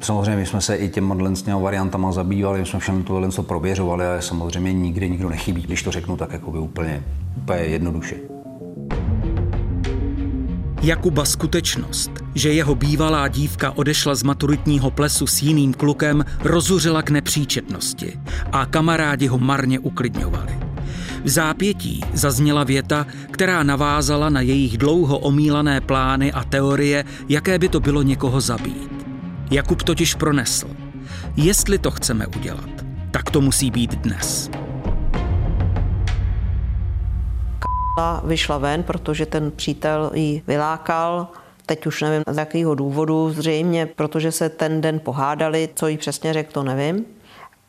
Samozřejmě 0.00 0.36
my 0.36 0.46
jsme 0.46 0.60
se 0.60 0.76
i 0.76 0.88
těma 0.88 1.16
variantama 1.58 2.12
zabývali, 2.12 2.60
my 2.60 2.66
jsme 2.66 2.78
všem 2.78 3.02
to 3.02 3.42
prověřovali, 3.42 4.06
ale 4.06 4.22
samozřejmě 4.22 4.72
nikdy 4.72 5.10
nikdo 5.10 5.28
nechybí, 5.28 5.62
když 5.62 5.82
to 5.82 5.90
řeknu 5.90 6.16
tak 6.16 6.32
jako 6.32 6.50
by 6.50 6.58
úplně, 6.58 7.02
úplně 7.36 7.60
jednoduše. 7.60 8.16
Jakuba 10.82 11.24
skutečnost, 11.24 12.10
že 12.34 12.52
jeho 12.52 12.74
bývalá 12.74 13.28
dívka 13.28 13.70
odešla 13.70 14.14
z 14.14 14.22
maturitního 14.22 14.90
plesu 14.90 15.26
s 15.26 15.42
jiným 15.42 15.74
klukem, 15.74 16.24
rozuřila 16.40 17.02
k 17.02 17.10
nepříčetnosti 17.10 18.20
a 18.52 18.66
kamarádi 18.66 19.26
ho 19.26 19.38
marně 19.38 19.78
uklidňovali. 19.78 20.58
V 21.24 21.28
zápětí 21.28 22.00
zazněla 22.12 22.64
věta, 22.64 23.06
která 23.30 23.62
navázala 23.62 24.28
na 24.28 24.40
jejich 24.40 24.78
dlouho 24.78 25.18
omílané 25.18 25.80
plány 25.80 26.32
a 26.32 26.44
teorie, 26.44 27.04
jaké 27.28 27.58
by 27.58 27.68
to 27.68 27.80
bylo 27.80 28.02
někoho 28.02 28.40
zabít. 28.40 28.93
Jakub 29.50 29.82
totiž 29.82 30.14
pronesl. 30.14 30.68
Jestli 31.36 31.78
to 31.78 31.90
chceme 31.90 32.26
udělat, 32.26 32.70
tak 33.10 33.30
to 33.30 33.40
musí 33.40 33.70
být 33.70 33.94
dnes. 33.94 34.50
vyšla 38.24 38.58
ven, 38.58 38.82
protože 38.82 39.26
ten 39.26 39.50
přítel 39.50 40.10
ji 40.14 40.42
vylákal. 40.46 41.28
Teď 41.66 41.86
už 41.86 42.02
nevím 42.02 42.22
z 42.30 42.36
jakého 42.36 42.74
důvodu, 42.74 43.30
zřejmě 43.30 43.86
protože 43.86 44.32
se 44.32 44.48
ten 44.48 44.80
den 44.80 45.00
pohádali, 45.00 45.68
co 45.74 45.88
jí 45.88 45.96
přesně 45.96 46.32
řekl, 46.32 46.52
to 46.52 46.62
nevím. 46.62 47.04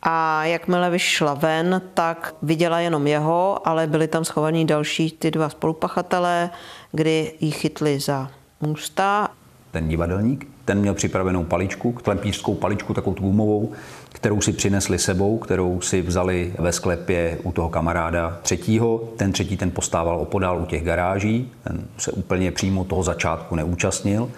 A 0.01 0.45
jakmile 0.45 0.89
vyšla 0.89 1.33
ven, 1.33 1.81
tak 1.93 2.35
viděla 2.41 2.79
jenom 2.79 3.07
jeho, 3.07 3.67
ale 3.67 3.87
byli 3.87 4.07
tam 4.07 4.25
schovaní 4.25 4.65
další 4.65 5.11
ty 5.11 5.31
dva 5.31 5.49
spolupachatelé, 5.49 6.49
kdy 6.91 7.33
ji 7.39 7.51
chytli 7.51 7.99
za 7.99 8.31
ústa. 8.59 9.29
Ten 9.75 9.87
divadelník, 9.87 10.47
ten 10.65 10.79
měl 10.79 10.93
připravenou 10.93 11.43
paličku, 11.43 11.91
klempířskou 11.91 12.55
paličku, 12.55 12.93
takovou 12.93 13.15
gumovou, 13.15 13.71
kterou 14.13 14.41
si 14.41 14.53
přinesli 14.53 14.99
sebou, 14.99 15.37
kterou 15.37 15.81
si 15.81 16.01
vzali 16.01 16.53
ve 16.59 16.71
sklepě 16.71 17.37
u 17.43 17.51
toho 17.51 17.69
kamaráda 17.69 18.39
třetího. 18.41 18.97
Ten 18.97 19.31
třetí 19.31 19.57
ten 19.57 19.71
postával 19.71 20.19
opodál 20.19 20.61
u 20.61 20.65
těch 20.65 20.83
garáží, 20.83 21.51
ten 21.63 21.85
se 21.97 22.11
úplně 22.11 22.51
přímo 22.51 22.83
toho 22.83 23.03
začátku 23.03 23.55
neúčastnil. 23.55 24.31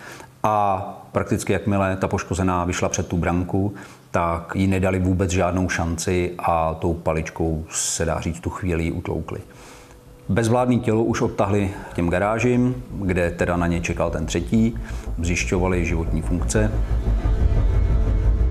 A 0.43 0.79
prakticky 1.11 1.53
jakmile 1.53 1.97
ta 1.97 2.07
poškozená 2.07 2.65
vyšla 2.65 2.89
před 2.89 3.07
tu 3.07 3.17
branku, 3.17 3.73
tak 4.11 4.51
jí 4.55 4.67
nedali 4.67 4.99
vůbec 4.99 5.31
žádnou 5.31 5.69
šanci 5.69 6.33
a 6.39 6.73
tou 6.73 6.93
paličkou 6.93 7.65
se 7.69 8.05
dá 8.05 8.19
říct 8.19 8.39
tu 8.39 8.49
chvíli 8.49 8.91
utloukli. 8.91 9.39
Bezvládné 10.29 10.75
tělo 10.75 11.03
už 11.03 11.21
odtahli 11.21 11.69
těm 11.93 12.09
garážím, 12.09 12.83
kde 12.91 13.31
teda 13.31 13.57
na 13.57 13.67
ně 13.67 13.81
čekal 13.81 14.09
ten 14.09 14.25
třetí, 14.25 14.75
zjišťovali 15.21 15.85
životní 15.85 16.21
funkce. 16.21 16.71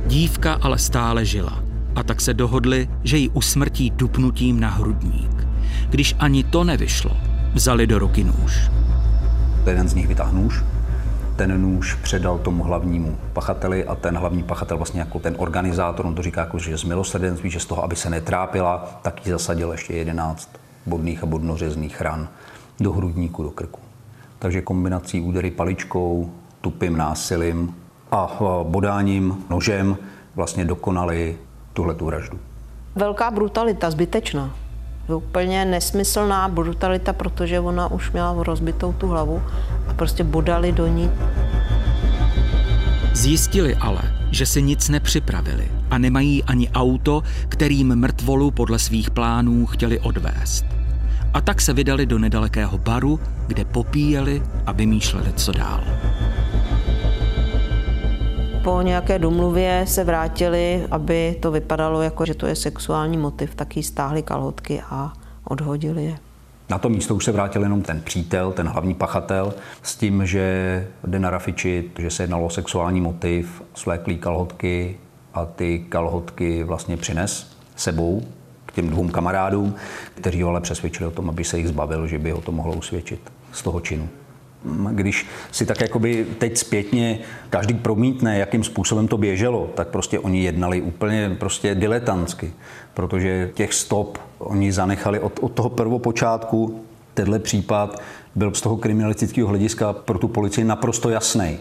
Dívka 0.07 0.59
ale 0.63 0.79
stále 0.79 1.25
žila 1.25 1.63
a 1.97 2.03
tak 2.03 2.21
se 2.21 2.35
dohodli, 2.35 2.89
že 3.05 3.17
ji 3.17 3.29
usmrtí 3.29 3.91
dupnutím 3.91 4.61
na 4.61 4.69
hrudník. 4.69 5.49
Když 5.91 6.15
ani 6.19 6.45
to 6.45 6.65
nevyšlo, 6.65 7.17
vzali 7.55 7.87
do 7.87 7.99
ruky 7.99 8.25
nůž. 8.25 8.71
Jeden 9.67 9.89
z 9.89 9.95
nich 9.95 10.09
vytáhl 10.09 10.33
nůž, 10.33 10.65
ten 11.37 11.63
nůž 11.63 11.95
předal 11.95 12.39
tomu 12.39 12.65
hlavnímu 12.65 13.19
pachateli 13.33 13.85
a 13.85 13.95
ten 13.95 14.17
hlavní 14.17 14.43
pachatel 14.43 14.77
vlastně 14.77 15.01
jako 15.01 15.19
ten 15.19 15.35
organizátor, 15.39 16.07
on 16.07 16.15
to 16.15 16.23
říká 16.23 16.41
jako, 16.41 16.59
že 16.59 16.79
z 16.79 16.85
milosrdenství, 16.85 17.51
že 17.51 17.61
z 17.61 17.67
toho, 17.67 17.85
aby 17.85 17.97
se 17.97 18.11
netrápila, 18.11 19.01
tak 19.03 19.27
jí 19.27 19.33
zasadil 19.33 19.73
ještě 19.73 19.95
jedenáct 19.95 20.49
bodných 20.87 21.23
a 21.23 21.27
bodnořezných 21.27 22.01
ran 22.01 22.29
do 22.81 22.93
hrudníku, 22.93 23.43
do 23.43 23.51
krku. 23.51 23.81
Takže 24.39 24.63
kombinací 24.63 25.21
údery 25.21 25.51
paličkou, 25.51 26.31
tupým 26.61 26.97
násilím 26.97 27.75
a 28.11 28.39
bodáním 28.63 29.45
nožem 29.51 29.97
vlastně 30.35 30.65
dokonali 30.65 31.39
tuhle 31.73 31.95
tu 31.95 32.07
vraždu. 32.07 32.39
Velká 32.95 33.31
brutalita, 33.31 33.91
zbytečná. 33.91 34.55
Úplně 35.09 35.65
nesmyslná 35.65 36.49
brutalita, 36.49 37.13
protože 37.13 37.61
ona 37.61 37.91
už 37.91 38.13
měla 38.13 38.43
rozbitou 38.43 38.93
tu 38.93 39.09
hlavu 39.09 39.43
a 39.89 39.95
prostě 39.95 40.25
bodali 40.25 40.73
do 40.73 40.87
ní. 40.87 41.11
Zjistili 43.13 43.75
ale, 43.75 44.01
že 44.31 44.47
si 44.47 44.63
nic 44.63 44.89
nepřipravili 44.89 45.71
a 45.91 45.99
nemají 45.99 46.45
ani 46.45 46.71
auto, 46.71 47.23
kterým 47.49 47.97
mrtvolu 47.97 48.51
podle 48.51 48.79
svých 48.79 49.11
plánů 49.11 49.67
chtěli 49.67 50.01
odvést. 50.01 50.76
A 51.37 51.41
tak 51.41 51.61
se 51.61 51.73
vydali 51.73 52.07
do 52.07 52.19
nedalekého 52.19 52.79
baru, 52.79 53.21
kde 53.47 53.65
popíjeli 53.65 54.43
a 54.67 54.73
vymýšleli, 54.73 55.33
co 55.33 55.53
dál. 55.53 55.85
Po 58.65 58.83
nějaké 58.83 59.19
domluvě 59.19 59.85
se 59.89 60.05
vrátili, 60.05 60.87
aby 60.91 61.37
to 61.41 61.51
vypadalo 61.51 62.03
jako, 62.03 62.27
že 62.27 62.35
to 62.35 62.47
je 62.47 62.57
sexuální 62.57 63.17
motiv, 63.17 63.55
taky 63.55 63.83
stáhli 63.83 64.23
kalhotky 64.23 64.83
a 64.91 65.13
odhodili 65.45 66.05
je. 66.05 66.19
Na 66.71 66.79
to 66.79 66.89
místo 66.89 67.15
už 67.15 67.25
se 67.25 67.33
vrátil 67.33 67.63
jenom 67.63 67.83
ten 67.83 68.01
přítel, 68.01 68.53
ten 68.53 68.69
hlavní 68.69 68.95
pachatel, 68.95 69.55
s 69.83 69.97
tím, 69.97 70.27
že 70.27 70.89
jde 71.07 71.19
narafičit, 71.19 71.99
že 71.99 72.11
se 72.11 72.23
jednalo 72.23 72.47
o 72.47 72.51
sexuální 72.51 73.01
motiv, 73.01 73.63
svléklý 73.75 74.19
kalhotky 74.19 74.97
a 75.35 75.45
ty 75.45 75.79
kalhotky 75.89 76.63
vlastně 76.63 76.97
přines 76.97 77.57
sebou 77.77 78.23
těm 78.77 78.91
dvou 78.91 79.09
kamarádům, 79.09 79.75
kteří 80.15 80.43
ho 80.43 80.49
ale 80.49 80.61
přesvědčili 80.61 81.07
o 81.07 81.11
tom, 81.11 81.29
aby 81.29 81.45
se 81.45 81.59
jich 81.59 81.69
zbavil, 81.69 82.07
že 82.07 82.19
by 82.19 82.31
ho 82.31 82.41
to 82.41 82.53
mohlo 82.53 82.75
usvědčit 82.75 83.21
z 83.53 83.63
toho 83.63 83.81
činu. 83.81 84.09
Když 84.91 85.27
si 85.53 85.67
tak 85.67 85.81
jakoby 85.81 86.27
teď 86.39 86.59
zpětně 86.59 87.19
každý 87.51 87.75
promítne, 87.75 88.39
jakým 88.39 88.65
způsobem 88.65 89.09
to 89.09 89.17
běželo, 89.17 89.71
tak 89.75 89.89
prostě 89.89 90.19
oni 90.19 90.45
jednali 90.45 90.83
úplně 90.83 91.37
prostě 91.39 91.75
diletantsky, 91.75 92.53
protože 92.95 93.51
těch 93.55 93.75
stop 93.75 94.19
oni 94.39 94.73
zanechali 94.73 95.21
od, 95.21 95.39
od 95.43 95.53
toho 95.53 95.69
prvopočátku. 95.69 96.85
Tenhle 97.15 97.39
případ 97.39 98.03
byl 98.35 98.55
z 98.55 98.61
toho 98.61 98.77
kriminalistického 98.77 99.49
hlediska 99.49 99.93
pro 99.93 100.19
tu 100.19 100.29
policii 100.29 100.65
naprosto 100.65 101.11
jasný 101.11 101.59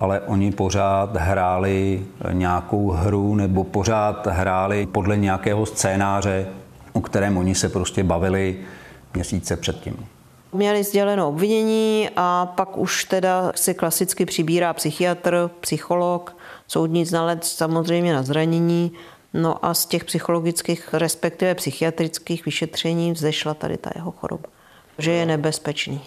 ale 0.00 0.20
oni 0.20 0.52
pořád 0.52 1.16
hráli 1.16 2.06
nějakou 2.32 2.90
hru 2.90 3.34
nebo 3.34 3.64
pořád 3.64 4.26
hráli 4.26 4.86
podle 4.86 5.16
nějakého 5.16 5.66
scénáře, 5.66 6.46
o 6.92 7.00
kterém 7.00 7.36
oni 7.36 7.54
se 7.54 7.68
prostě 7.68 8.04
bavili 8.04 8.58
měsíce 9.14 9.56
předtím. 9.56 10.06
Měli 10.52 10.84
sděleno 10.84 11.28
obvinění 11.28 12.08
a 12.16 12.46
pak 12.46 12.78
už 12.78 13.04
teda 13.04 13.52
si 13.54 13.74
klasicky 13.74 14.26
přibírá 14.26 14.72
psychiatr, 14.72 15.50
psycholog, 15.60 16.36
soudní 16.68 17.04
znalec 17.04 17.48
samozřejmě 17.48 18.14
na 18.14 18.22
zranění. 18.22 18.92
No 19.34 19.64
a 19.64 19.74
z 19.74 19.86
těch 19.86 20.04
psychologických, 20.04 20.94
respektive 20.94 21.54
psychiatrických 21.54 22.44
vyšetření 22.44 23.12
vzešla 23.12 23.54
tady 23.54 23.76
ta 23.76 23.90
jeho 23.94 24.10
choroba, 24.10 24.48
že 24.98 25.10
je 25.10 25.26
nebezpečný. 25.26 26.00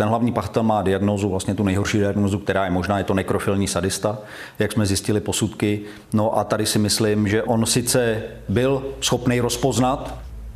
Ten 0.00 0.08
hlavní 0.08 0.32
pachatel 0.32 0.62
má 0.62 0.82
diagnózu, 0.82 1.28
vlastně 1.28 1.54
tu 1.54 1.64
nejhorší 1.64 1.98
diagnózu, 1.98 2.38
která 2.38 2.64
je 2.64 2.70
možná, 2.70 2.98
je 2.98 3.04
to 3.04 3.14
nekrofilní 3.14 3.68
sadista, 3.68 4.18
jak 4.58 4.72
jsme 4.72 4.86
zjistili 4.86 5.20
posudky. 5.20 5.80
No 6.12 6.38
a 6.38 6.44
tady 6.44 6.66
si 6.66 6.78
myslím, 6.78 7.28
že 7.28 7.42
on 7.42 7.66
sice 7.66 8.22
byl 8.48 8.82
schopný 9.00 9.40
rozpoznat 9.40 10.14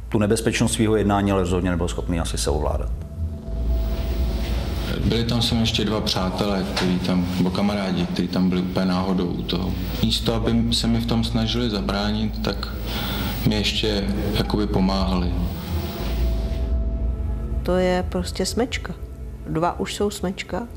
tu 0.08 0.18
nebezpečnost 0.18 0.72
svého 0.72 0.96
jednání, 0.96 1.32
ale 1.32 1.40
rozhodně 1.40 1.70
nebyl 1.70 1.88
schopný 1.88 2.20
asi 2.20 2.38
se 2.38 2.50
ovládat. 2.50 2.88
Byli 5.04 5.24
tam 5.24 5.42
jsem 5.42 5.60
ještě 5.60 5.84
dva 5.84 6.00
přátelé, 6.00 6.64
kteří 6.74 6.98
tam, 6.98 7.26
nebo 7.36 7.50
kamarádi, 7.50 8.06
kteří 8.06 8.28
tam 8.28 8.48
byli 8.48 8.60
úplně 8.60 8.86
náhodou 8.86 9.26
u 9.26 9.42
toho. 9.42 9.72
Místo, 10.02 10.34
aby 10.34 10.74
se 10.74 10.86
mi 10.86 11.00
v 11.00 11.06
tom 11.06 11.24
snažili 11.24 11.70
zabránit, 11.70 12.42
tak 12.42 12.68
mi 13.46 13.54
ještě 13.54 14.04
jakoby 14.34 14.66
pomáhali. 14.66 15.34
To 17.62 17.76
je 17.76 18.04
prostě 18.08 18.46
smečka. 18.46 19.03
Dva 19.46 19.80
už 19.80 19.94
jsou 19.94 20.10
smečka 20.10 20.68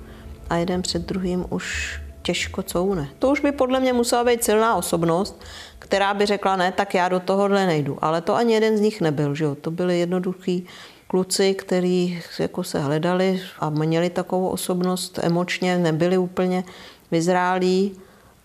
a 0.50 0.56
jeden 0.56 0.82
před 0.82 1.06
druhým 1.06 1.46
už 1.50 2.00
těžko 2.22 2.64
coune. 2.64 3.08
To 3.20 3.30
už 3.30 3.40
by 3.40 3.52
podle 3.52 3.80
mě 3.80 3.94
musela 3.94 4.24
být 4.24 4.44
silná 4.44 4.76
osobnost, 4.76 5.42
která 5.80 6.14
by 6.14 6.26
řekla, 6.26 6.56
ne, 6.56 6.72
tak 6.72 6.94
já 6.94 7.10
do 7.10 7.20
tohohle 7.20 7.66
nejdu. 7.66 7.98
Ale 8.02 8.22
to 8.22 8.36
ani 8.36 8.54
jeden 8.54 8.78
z 8.78 8.82
nich 8.82 9.02
nebyl, 9.02 9.36
že 9.36 9.44
jo? 9.44 9.56
To 9.56 9.72
byly 9.72 10.00
jednoduchý 10.00 10.66
kluci, 11.08 11.54
kteří 11.54 12.22
jako 12.40 12.64
se 12.64 12.80
hledali 12.80 13.42
a 13.60 13.70
měli 13.70 14.10
takovou 14.10 14.48
osobnost 14.48 15.20
emočně, 15.24 15.78
nebyli 15.78 16.18
úplně 16.18 16.64
vyzrálí, 17.12 17.96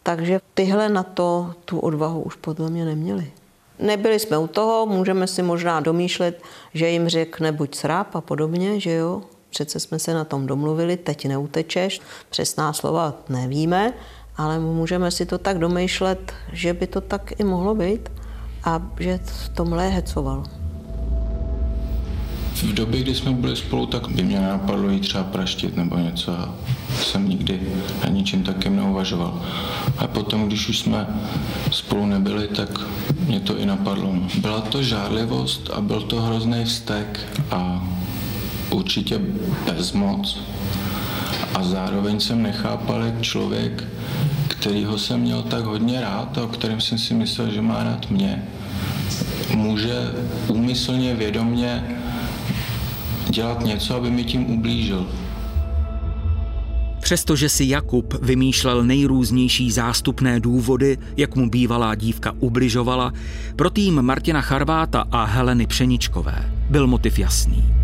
takže 0.02 0.40
tyhle 0.54 0.88
na 0.88 1.02
to 1.02 1.54
tu 1.64 1.78
odvahu 1.78 2.22
už 2.22 2.36
podle 2.36 2.70
mě 2.70 2.84
neměli. 2.84 3.32
Nebyli 3.78 4.18
jsme 4.18 4.38
u 4.38 4.46
toho, 4.46 4.86
můžeme 4.86 5.26
si 5.26 5.42
možná 5.42 5.80
domýšlet, 5.80 6.42
že 6.74 6.88
jim 6.88 7.08
řekne 7.08 7.52
buď 7.52 7.74
sráp 7.74 8.16
a 8.16 8.20
podobně, 8.20 8.80
že 8.80 8.92
jo, 8.92 9.22
přece 9.52 9.80
jsme 9.80 9.98
se 9.98 10.14
na 10.14 10.24
tom 10.24 10.46
domluvili, 10.46 10.96
teď 10.96 11.28
neutečeš, 11.28 12.00
přesná 12.30 12.72
slova 12.72 13.14
nevíme, 13.28 13.92
ale 14.36 14.58
můžeme 14.58 15.10
si 15.10 15.26
to 15.26 15.38
tak 15.38 15.58
domýšlet, 15.58 16.32
že 16.52 16.72
by 16.74 16.86
to 16.86 17.00
tak 17.00 17.40
i 17.40 17.44
mohlo 17.44 17.74
být 17.74 18.08
a 18.64 18.82
že 19.00 19.20
v 19.24 19.48
tomhle 19.48 19.88
hecoval. 19.88 20.44
V 22.54 22.72
době, 22.74 23.00
kdy 23.00 23.14
jsme 23.14 23.32
byli 23.32 23.56
spolu, 23.56 23.86
tak 23.86 24.08
by 24.08 24.22
mě 24.22 24.40
napadlo 24.40 24.90
jít 24.90 25.00
třeba 25.00 25.24
praštit 25.24 25.76
nebo 25.76 25.98
něco 25.98 26.32
a 26.32 26.54
jsem 27.02 27.28
nikdy 27.28 27.60
na 28.04 28.08
ničím 28.08 28.42
takým 28.42 28.76
neuvažoval. 28.76 29.42
A 29.98 30.06
potom, 30.06 30.46
když 30.46 30.68
už 30.68 30.78
jsme 30.78 31.06
spolu 31.70 32.06
nebyli, 32.06 32.48
tak 32.48 32.68
mě 33.26 33.40
to 33.40 33.58
i 33.58 33.66
napadlo. 33.66 34.14
Byla 34.38 34.60
to 34.60 34.82
žárlivost 34.82 35.70
a 35.70 35.80
byl 35.80 36.00
to 36.00 36.20
hrozný 36.20 36.64
vztek 36.64 37.20
a 37.50 37.88
určitě 38.72 39.20
bezmoc. 39.66 40.38
A 41.54 41.64
zároveň 41.64 42.20
jsem 42.20 42.42
nechápal, 42.42 43.02
jak 43.02 43.22
člověk, 43.22 43.84
kterýho 44.48 44.98
jsem 44.98 45.20
měl 45.20 45.42
tak 45.42 45.64
hodně 45.64 46.00
rád 46.00 46.38
a 46.38 46.44
o 46.44 46.48
kterém 46.48 46.80
jsem 46.80 46.98
si 46.98 47.14
myslel, 47.14 47.50
že 47.50 47.62
má 47.62 47.84
rád 47.84 48.10
mě, 48.10 48.42
může 49.54 49.94
úmyslně, 50.48 51.14
vědomně 51.14 51.84
dělat 53.30 53.64
něco, 53.64 53.96
aby 53.96 54.10
mi 54.10 54.24
tím 54.24 54.50
ublížil. 54.50 55.06
Přestože 57.00 57.48
si 57.48 57.64
Jakub 57.64 58.14
vymýšlel 58.22 58.84
nejrůznější 58.84 59.72
zástupné 59.72 60.40
důvody, 60.40 60.98
jak 61.16 61.36
mu 61.36 61.50
bývalá 61.50 61.94
dívka 61.94 62.32
ubližovala, 62.40 63.12
pro 63.56 63.70
tým 63.70 64.02
Martina 64.02 64.40
Charváta 64.40 65.04
a 65.10 65.24
Heleny 65.24 65.66
Pšeničkové 65.66 66.52
byl 66.70 66.86
motiv 66.86 67.18
jasný. 67.18 67.81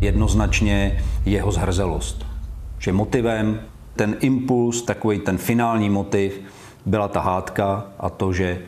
Jednoznačně 0.00 1.04
jeho 1.24 1.52
zhrzelost. 1.52 2.26
Že 2.78 2.92
motivem, 2.92 3.60
ten 3.96 4.16
impuls, 4.20 4.82
takový 4.82 5.18
ten 5.18 5.38
finální 5.38 5.90
motiv, 5.90 6.40
byla 6.86 7.08
ta 7.08 7.20
hádka 7.20 7.86
a 7.98 8.10
to, 8.10 8.32
že 8.32 8.62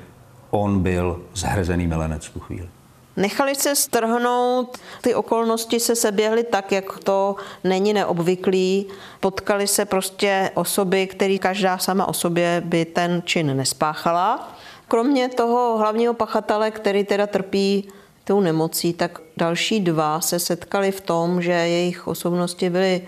on 0.51 0.81
byl 0.81 1.21
zhrzený 1.35 1.87
milenec 1.87 2.25
v 2.25 2.33
tu 2.33 2.41
chvíli. 2.41 2.69
Nechali 3.17 3.55
se 3.55 3.77
strhnout, 3.77 4.79
ty 5.03 5.15
okolnosti 5.15 5.81
se 5.81 5.97
seběhly 5.97 6.45
tak, 6.45 6.73
jak 6.73 6.99
to 6.99 7.37
není 7.65 7.93
neobvyklý. 7.93 8.87
Potkali 9.21 9.67
se 9.67 9.85
prostě 9.85 10.51
osoby, 10.55 11.07
které 11.07 11.39
každá 11.39 11.79
sama 11.79 12.09
o 12.09 12.13
sobě 12.13 12.63
by 12.65 12.85
ten 12.85 13.23
čin 13.25 13.57
nespáchala. 13.57 14.57
Kromě 14.89 15.29
toho 15.29 15.79
hlavního 15.79 16.15
pachatele, 16.15 16.71
který 16.71 17.05
teda 17.05 17.27
trpí 17.27 17.89
tou 18.29 18.41
nemocí, 18.41 18.93
tak 18.93 19.21
další 19.37 19.81
dva 19.81 20.21
se 20.21 20.39
setkali 20.39 20.93
v 20.93 21.01
tom, 21.01 21.43
že 21.43 21.53
jejich 21.53 22.09
osobnosti 22.09 22.71
byly 22.71 23.03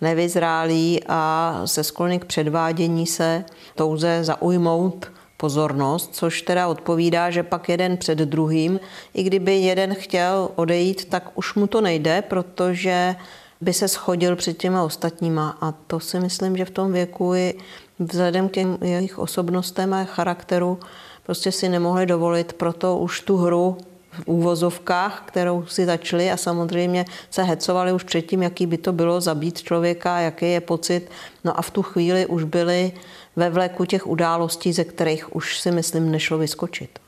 nevyzrálí 0.00 1.00
a 1.08 1.62
se 1.64 1.84
sklony 1.84 2.18
k 2.18 2.24
předvádění 2.24 3.06
se, 3.06 3.44
touze 3.74 4.24
zaujmout 4.24 5.12
pozornost, 5.36 6.10
což 6.14 6.42
teda 6.42 6.68
odpovídá, 6.68 7.30
že 7.30 7.42
pak 7.42 7.68
jeden 7.68 7.96
před 7.96 8.18
druhým, 8.18 8.80
i 9.14 9.22
kdyby 9.22 9.54
jeden 9.56 9.94
chtěl 9.94 10.48
odejít, 10.54 11.04
tak 11.04 11.38
už 11.38 11.54
mu 11.54 11.66
to 11.66 11.80
nejde, 11.80 12.22
protože 12.22 13.16
by 13.60 13.72
se 13.72 13.88
schodil 13.88 14.36
před 14.36 14.58
těma 14.58 14.82
ostatníma. 14.82 15.58
A 15.60 15.72
to 15.72 16.00
si 16.00 16.20
myslím, 16.20 16.56
že 16.56 16.64
v 16.64 16.70
tom 16.70 16.92
věku 16.92 17.34
i 17.34 17.54
vzhledem 17.98 18.48
k 18.48 18.52
těm 18.52 18.78
jejich 18.82 19.18
osobnostem 19.18 19.94
a 19.94 20.04
charakteru 20.04 20.78
prostě 21.22 21.52
si 21.52 21.68
nemohli 21.68 22.06
dovolit, 22.06 22.52
proto 22.52 22.98
už 22.98 23.20
tu 23.20 23.36
hru 23.36 23.78
v 24.16 24.22
úvozovkách, 24.26 25.22
kterou 25.26 25.66
si 25.66 25.86
začali 25.86 26.30
a 26.30 26.36
samozřejmě 26.36 27.04
se 27.30 27.42
hecovali 27.42 27.92
už 27.92 28.02
předtím, 28.02 28.42
jaký 28.42 28.66
by 28.66 28.78
to 28.78 28.92
bylo 28.92 29.20
zabít 29.20 29.62
člověka, 29.62 30.18
jaký 30.18 30.50
je 30.50 30.60
pocit. 30.60 31.10
No 31.44 31.58
a 31.58 31.62
v 31.62 31.70
tu 31.70 31.82
chvíli 31.82 32.26
už 32.26 32.44
byli 32.44 32.92
ve 33.36 33.50
vleku 33.50 33.84
těch 33.84 34.06
událostí, 34.06 34.72
ze 34.72 34.84
kterých 34.84 35.36
už 35.36 35.60
si 35.60 35.70
myslím 35.70 36.10
nešlo 36.10 36.38
vyskočit. 36.38 36.98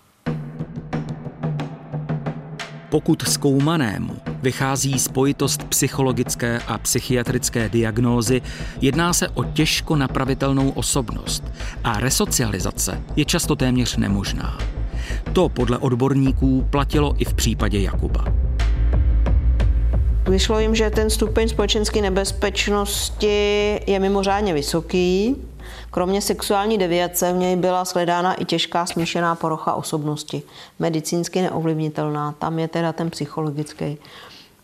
Pokud 2.90 3.22
zkoumanému 3.28 4.16
vychází 4.42 4.98
spojitost 4.98 5.64
psychologické 5.64 6.60
a 6.66 6.78
psychiatrické 6.78 7.68
diagnózy, 7.68 8.42
jedná 8.80 9.12
se 9.12 9.28
o 9.28 9.44
těžko 9.44 9.96
napravitelnou 9.96 10.70
osobnost 10.70 11.44
a 11.84 12.00
resocializace 12.00 13.02
je 13.16 13.24
často 13.24 13.56
téměř 13.56 13.96
nemožná. 13.96 14.77
To 15.32 15.48
podle 15.48 15.78
odborníků 15.78 16.66
platilo 16.70 17.14
i 17.18 17.24
v 17.24 17.34
případě 17.34 17.80
Jakuba. 17.80 18.24
Vyšlo 20.28 20.58
jim, 20.60 20.74
že 20.74 20.90
ten 20.90 21.10
stupeň 21.10 21.48
společenské 21.48 22.02
nebezpečnosti 22.02 23.26
je 23.86 23.98
mimořádně 23.98 24.54
vysoký. 24.54 25.36
Kromě 25.90 26.22
sexuální 26.22 26.78
deviace 26.78 27.32
v 27.32 27.36
něj 27.36 27.56
byla 27.56 27.84
shledána 27.84 28.34
i 28.34 28.44
těžká 28.44 28.86
smíšená 28.86 29.34
porocha 29.34 29.74
osobnosti, 29.74 30.42
medicínsky 30.78 31.42
neovlivnitelná, 31.42 32.32
tam 32.32 32.58
je 32.58 32.68
teda 32.68 32.92
ten 32.92 33.10
psychologický. 33.10 33.98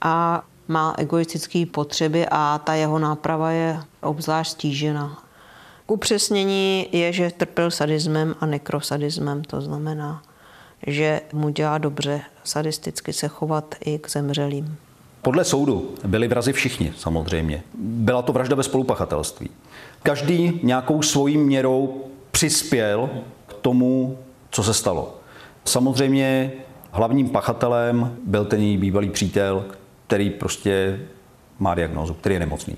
A 0.00 0.42
má 0.68 0.94
egoistické 0.98 1.66
potřeby 1.66 2.26
a 2.30 2.61
ta 2.64 2.74
jeho 2.74 2.98
náprava 2.98 3.50
je 3.50 3.80
obzvlášť 4.00 4.52
stížena. 4.52 5.22
Upřesnění 5.87 6.87
je, 6.92 7.12
že 7.12 7.30
trpěl 7.30 7.70
sadismem 7.70 8.35
a 8.40 8.46
nekrosadismem, 8.46 9.44
to 9.44 9.61
znamená, 9.61 10.22
že 10.87 11.20
mu 11.33 11.49
dělá 11.49 11.79
dobře 11.79 12.20
sadisticky 12.44 13.12
se 13.12 13.29
chovat 13.29 13.75
i 13.85 13.99
k 13.99 14.11
zemřelým. 14.11 14.77
Podle 15.23 15.44
soudu 15.44 15.94
byli 16.07 16.29
vrazi 16.29 16.53
všichni, 16.53 16.92
samozřejmě. 16.97 17.62
Byla 17.79 18.23
to 18.23 18.33
vražda 18.33 18.57
bez 18.57 18.66
spolupachatelství. 18.66 19.51
Každý 20.03 20.61
nějakou 20.62 21.03
svojí 21.03 21.37
měrou 21.37 22.05
přispěl 22.31 23.11
k 23.47 23.55
tomu, 23.55 24.18
co 24.51 24.62
se 24.62 24.75
stalo. 24.75 25.16
Samozřejmě 25.64 26.53
hlavním 26.90 27.29
pachatelem 27.29 28.16
byl 28.27 28.44
ten 28.44 28.61
její 28.61 28.77
bývalý 28.77 29.11
přítel, 29.11 29.64
který 30.07 30.31
prostě 30.31 31.01
má 31.59 31.75
diagnózu, 31.75 32.14
který 32.14 32.35
je 32.35 32.40
nemocný. 32.40 32.77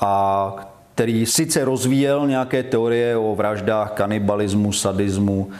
A 0.00 0.54
který 0.94 1.26
sice 1.26 1.64
rozvíjel 1.64 2.26
nějaké 2.26 2.62
teorie 2.62 3.16
o 3.16 3.34
vraždách, 3.34 3.92
kanibalismu, 3.92 4.72
sadismu, 4.72 5.50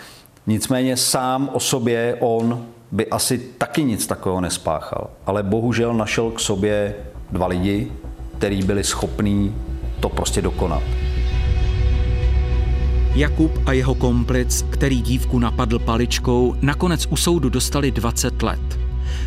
nicméně 0.46 0.96
sám 0.96 1.50
o 1.52 1.60
sobě 1.60 2.16
on 2.20 2.66
by 2.92 3.06
asi 3.06 3.38
taky 3.38 3.84
nic 3.84 4.06
takového 4.06 4.40
nespáchal. 4.40 5.10
Ale 5.26 5.42
bohužel 5.42 5.94
našel 5.94 6.30
k 6.30 6.40
sobě 6.40 6.94
dva 7.30 7.46
lidi, 7.46 7.92
kteří 8.38 8.62
byli 8.62 8.84
schopní 8.84 9.54
to 10.00 10.08
prostě 10.08 10.42
dokonat. 10.42 10.82
Jakub 13.14 13.52
a 13.66 13.72
jeho 13.72 13.94
komplic, 13.94 14.64
který 14.70 15.02
dívku 15.02 15.38
napadl 15.38 15.78
paličkou, 15.78 16.54
nakonec 16.62 17.06
u 17.06 17.16
soudu 17.16 17.48
dostali 17.48 17.90
20 17.90 18.42
let. 18.42 18.81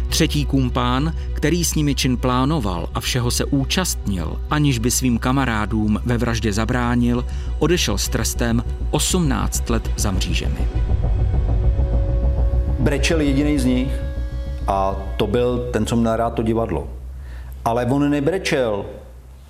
Třetí 0.10 0.46
kumpán, 0.46 1.14
který 1.34 1.66
s 1.66 1.76
nimi 1.76 1.96
čin 1.96 2.18
plánoval 2.18 2.90
a 2.94 3.00
všeho 3.00 3.32
se 3.32 3.46
účastnil, 3.46 4.42
aniž 4.50 4.80
by 4.80 4.92
svým 4.92 5.18
kamarádům 5.18 6.00
ve 6.06 6.18
vraždě 6.18 6.54
zabránil, 6.54 7.26
odešel 7.60 7.98
s 7.98 8.10
trestem 8.10 8.64
18 8.92 9.70
let 9.70 9.92
za 9.98 10.12
mřížemi. 10.12 10.68
Brečel 12.80 13.22
jediný 13.22 13.60
z 13.60 13.66
nich 13.66 13.92
a 14.68 14.96
to 15.18 15.28
byl 15.28 15.70
ten, 15.74 15.86
co 15.86 15.96
měl 15.96 16.16
rád 16.16 16.34
to 16.34 16.44
divadlo. 16.44 16.90
Ale 17.66 17.86
on 17.86 18.10
nebrečel 18.10 18.86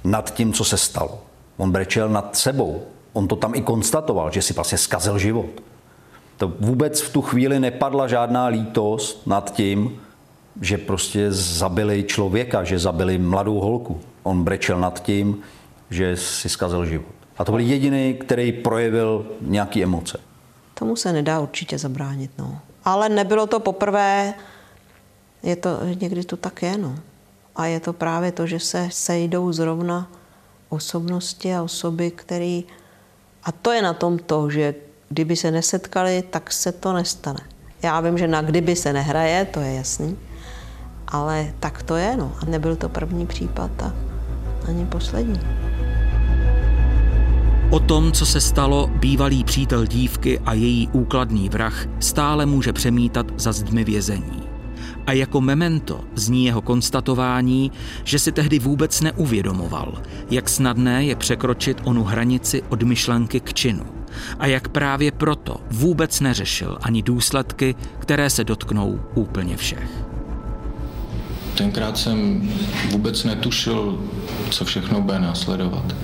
nad 0.04 0.34
tím, 0.34 0.54
co 0.54 0.64
se 0.64 0.78
stalo. 0.78 1.20
On 1.58 1.72
brečel 1.72 2.10
nad 2.10 2.36
sebou. 2.36 2.84
On 3.14 3.28
to 3.28 3.36
tam 3.36 3.56
i 3.56 3.62
konstatoval, 3.62 4.32
že 4.32 4.42
si 4.42 4.54
vlastně 4.54 4.78
zkazil 4.78 5.18
život. 5.18 5.64
To 6.38 6.52
vůbec 6.60 7.02
v 7.02 7.14
tu 7.14 7.22
chvíli 7.22 7.60
nepadla 7.60 8.08
žádná 8.08 8.46
lítost 8.46 9.28
nad 9.28 9.54
tím, 9.54 10.00
že 10.62 10.78
prostě 10.78 11.32
zabili 11.32 12.04
člověka, 12.04 12.64
že 12.64 12.80
zabili 12.80 13.18
mladou 13.18 13.60
holku. 13.60 14.02
On 14.24 14.44
brečel 14.44 14.80
nad 14.80 15.04
tím, 15.04 15.42
že 15.90 16.18
si 16.18 16.50
zkazil 16.50 16.86
život. 16.86 17.16
A 17.38 17.46
to 17.46 17.52
byl 17.52 17.60
jediný, 17.60 18.14
který 18.14 18.52
projevil 18.52 19.26
nějaké 19.42 19.84
emoce. 19.84 20.20
Tomu 20.74 20.96
se 20.96 21.14
nedá 21.14 21.40
určitě 21.40 21.78
zabránit. 21.78 22.32
No. 22.38 22.60
Ale 22.86 23.10
nebylo 23.10 23.48
to 23.48 23.60
poprvé, 23.60 24.34
je 25.44 25.56
to, 25.56 25.80
někdy 26.00 26.24
to 26.24 26.38
tak 26.38 26.62
je. 26.62 26.78
No. 26.78 26.96
A 27.56 27.66
je 27.66 27.80
to 27.80 27.94
právě 27.94 28.32
to, 28.32 28.48
že 28.48 28.60
se 28.60 28.88
sejdou 28.92 29.52
zrovna 29.52 30.12
osobnosti 30.70 31.56
a 31.56 31.64
osoby, 31.64 32.12
které... 32.12 32.62
A 33.44 33.52
to 33.52 33.72
je 33.72 33.82
na 33.82 33.94
tom 33.94 34.18
to, 34.18 34.50
že 34.50 34.76
kdyby 35.10 35.36
se 35.36 35.52
nesetkali, 35.52 36.24
tak 36.30 36.54
se 36.54 36.72
to 36.72 36.94
nestane. 36.94 37.40
Já 37.82 38.00
vím, 38.00 38.18
že 38.18 38.28
na 38.28 38.42
kdyby 38.42 38.76
se 38.76 38.94
nehraje, 38.94 39.46
to 39.46 39.60
je 39.60 39.74
jasný, 39.74 40.18
ale 41.16 41.54
tak 41.60 41.84
to 41.84 41.96
je, 41.96 42.18
no. 42.18 42.32
A 42.42 42.46
nebyl 42.46 42.76
to 42.76 42.90
první 42.90 43.26
případ 43.26 43.72
a 43.84 43.94
ani 44.68 44.86
poslední. 44.86 45.40
O 47.70 47.80
tom, 47.80 48.12
co 48.12 48.26
se 48.26 48.42
stalo, 48.42 48.88
bývalý 48.88 49.44
přítel 49.44 49.86
dívky 49.86 50.40
a 50.40 50.54
její 50.54 50.90
úkladný 50.92 51.50
vrah 51.50 51.86
stále 52.00 52.46
může 52.46 52.74
přemítat 52.74 53.26
za 53.38 53.52
zdmi 53.52 53.84
vězení. 53.84 54.44
A 55.08 55.12
jako 55.12 55.42
memento 55.42 56.02
zní 56.16 56.46
jeho 56.46 56.62
konstatování, 56.62 57.72
že 58.04 58.20
si 58.20 58.32
tehdy 58.32 58.60
vůbec 58.60 59.02
neuvědomoval, 59.02 60.02
jak 60.30 60.50
snadné 60.50 61.06
je 61.06 61.16
překročit 61.16 61.82
onu 61.84 62.04
hranici 62.04 62.64
od 62.70 62.84
myšlenky 62.84 63.40
k 63.40 63.54
činu. 63.54 63.86
A 64.40 64.48
jak 64.48 64.68
právě 64.68 65.12
proto 65.12 65.58
vůbec 65.72 66.20
neřešil 66.20 66.78
ani 66.82 67.02
důsledky, 67.02 67.76
které 68.00 68.30
se 68.30 68.44
dotknou 68.44 69.00
úplně 69.16 69.58
všech. 69.58 70.05
Tenkrát 71.58 71.98
jsem 71.98 72.50
vůbec 72.92 73.24
netušil, 73.24 74.00
co 74.50 74.66
všechno 74.66 75.02
bude 75.02 75.20
následovat. 75.20 75.96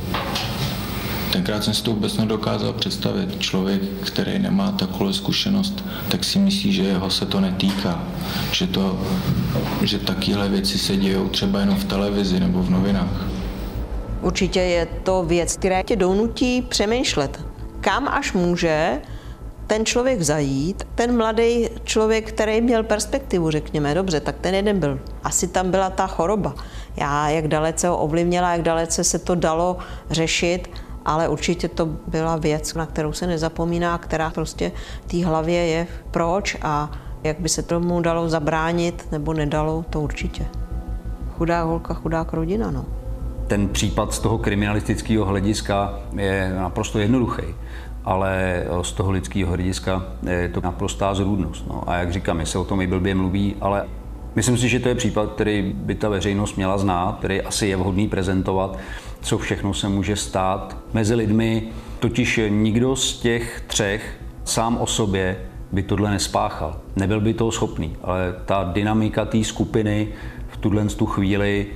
Tenkrát 1.31 1.63
jsem 1.63 1.73
si 1.73 1.83
to 1.83 1.91
vůbec 1.91 2.17
nedokázal 2.17 2.73
představit. 2.73 3.39
Člověk, 3.39 3.81
který 4.05 4.39
nemá 4.39 4.71
takovou 4.71 5.13
zkušenost, 5.13 5.85
tak 6.09 6.23
si 6.23 6.39
myslí, 6.39 6.73
že 6.73 6.83
jeho 6.83 7.09
se 7.09 7.25
to 7.25 7.39
netýká. 7.39 8.03
Že, 8.51 8.67
to, 8.67 9.01
že 9.81 9.99
takovéhle 9.99 10.49
věci 10.49 10.77
se 10.77 10.97
dějou 10.97 11.29
třeba 11.29 11.59
jenom 11.59 11.75
v 11.75 11.83
televizi 11.83 12.39
nebo 12.39 12.63
v 12.63 12.69
novinách. 12.69 13.25
Určitě 14.21 14.59
je 14.59 14.87
to 15.03 15.23
věc, 15.23 15.57
která 15.57 15.83
tě 15.83 15.95
donutí 15.95 16.61
přemýšlet, 16.61 17.45
kam 17.81 18.07
až 18.07 18.33
může 18.33 19.01
ten 19.67 19.85
člověk 19.85 20.21
zajít, 20.21 20.87
ten 20.95 21.17
mladý 21.17 21.69
člověk, 21.83 22.29
který 22.29 22.61
měl 22.61 22.83
perspektivu, 22.83 23.51
řekněme, 23.51 23.93
dobře, 23.93 24.19
tak 24.19 24.35
ten 24.41 24.55
jeden 24.55 24.79
byl. 24.79 24.99
Asi 25.23 25.47
tam 25.47 25.71
byla 25.71 25.89
ta 25.89 26.07
choroba. 26.07 26.55
Já, 26.97 27.29
jak 27.29 27.47
dalece 27.47 27.87
ho 27.87 27.97
ovlivnila, 27.97 28.51
jak 28.51 28.61
dalece 28.61 29.03
se 29.03 29.19
to 29.19 29.35
dalo 29.35 29.77
řešit, 30.09 30.69
ale 31.05 31.27
určitě 31.27 31.67
to 31.67 31.85
byla 31.85 32.35
věc, 32.35 32.73
na 32.73 32.85
kterou 32.85 33.13
se 33.13 33.27
nezapomíná, 33.27 33.97
která 33.97 34.29
prostě 34.29 34.71
v 35.05 35.11
té 35.11 35.25
hlavě 35.25 35.67
je 35.67 35.87
proč 36.11 36.57
a 36.61 36.91
jak 37.23 37.39
by 37.39 37.49
se 37.49 37.63
tomu 37.63 38.01
dalo 38.01 38.29
zabránit 38.29 39.07
nebo 39.11 39.33
nedalo, 39.33 39.85
to 39.89 40.01
určitě. 40.01 40.45
Chudá 41.37 41.63
holka, 41.63 41.93
chudák 41.93 42.33
rodina, 42.33 42.71
no. 42.71 42.85
Ten 43.47 43.67
případ 43.67 44.13
z 44.13 44.19
toho 44.19 44.37
kriminalistického 44.37 45.25
hlediska 45.25 45.99
je 46.15 46.53
naprosto 46.55 46.99
jednoduchý 46.99 47.43
ale 48.05 48.63
z 48.81 48.91
toho 48.91 49.11
lidského 49.11 49.47
hlediska 49.47 50.03
je 50.29 50.49
to 50.49 50.61
naprostá 50.61 51.13
zrůdnost. 51.13 51.65
No. 51.67 51.83
A 51.87 51.95
jak 51.95 52.13
říkám, 52.13 52.45
se 52.45 52.59
o 52.59 52.63
tom 52.63 52.81
i 52.81 52.87
blbě 52.87 53.15
mluví, 53.15 53.55
ale 53.61 53.85
myslím 54.35 54.57
si, 54.57 54.69
že 54.69 54.79
to 54.79 54.89
je 54.89 54.95
případ, 54.95 55.31
který 55.31 55.73
by 55.75 55.95
ta 55.95 56.09
veřejnost 56.09 56.55
měla 56.55 56.77
znát, 56.77 57.17
který 57.17 57.41
asi 57.41 57.67
je 57.67 57.75
vhodný 57.75 58.07
prezentovat, 58.07 58.77
co 59.21 59.37
všechno 59.37 59.73
se 59.73 59.89
může 59.89 60.15
stát 60.15 60.77
mezi 60.93 61.15
lidmi. 61.15 61.63
Totiž 61.99 62.39
nikdo 62.49 62.95
z 62.95 63.19
těch 63.19 63.63
třech 63.67 64.17
sám 64.43 64.77
o 64.77 64.87
sobě 64.87 65.37
by 65.71 65.83
tohle 65.83 66.11
nespáchal. 66.11 66.75
Nebyl 66.95 67.21
by 67.21 67.33
toho 67.33 67.51
schopný, 67.51 67.95
ale 68.03 68.35
ta 68.45 68.63
dynamika 68.73 69.25
té 69.25 69.43
skupiny 69.43 70.07
v 70.47 70.57
tuhle 70.57 70.85
tu 70.85 71.05
chvíli, 71.05 71.67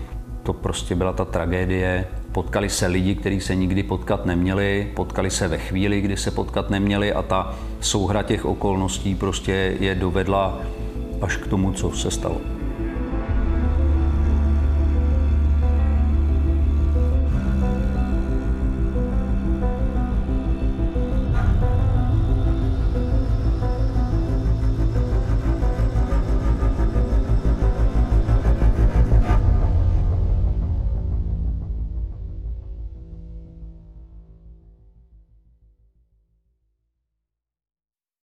to 0.43 0.53
prostě 0.53 0.95
byla 0.95 1.13
ta 1.13 1.25
tragédie, 1.25 2.07
Potkali 2.35 2.69
se 2.69 2.87
lidi, 2.87 3.15
kteří 3.15 3.41
se 3.41 3.55
nikdy 3.55 3.83
potkat 3.83 4.25
neměli, 4.25 4.91
potkali 4.95 5.31
se 5.31 5.47
ve 5.47 5.57
chvíli, 5.57 6.01
kdy 6.01 6.17
se 6.17 6.31
potkat 6.31 6.69
neměli 6.69 7.13
a 7.13 7.21
ta 7.21 7.55
souhra 7.79 8.23
těch 8.23 8.45
okolností 8.45 9.15
prostě 9.15 9.77
je 9.79 9.95
dovedla 9.95 10.59
až 11.21 11.37
k 11.37 11.47
tomu, 11.47 11.71
co 11.71 11.91
se 11.91 12.11
stalo. 12.11 12.54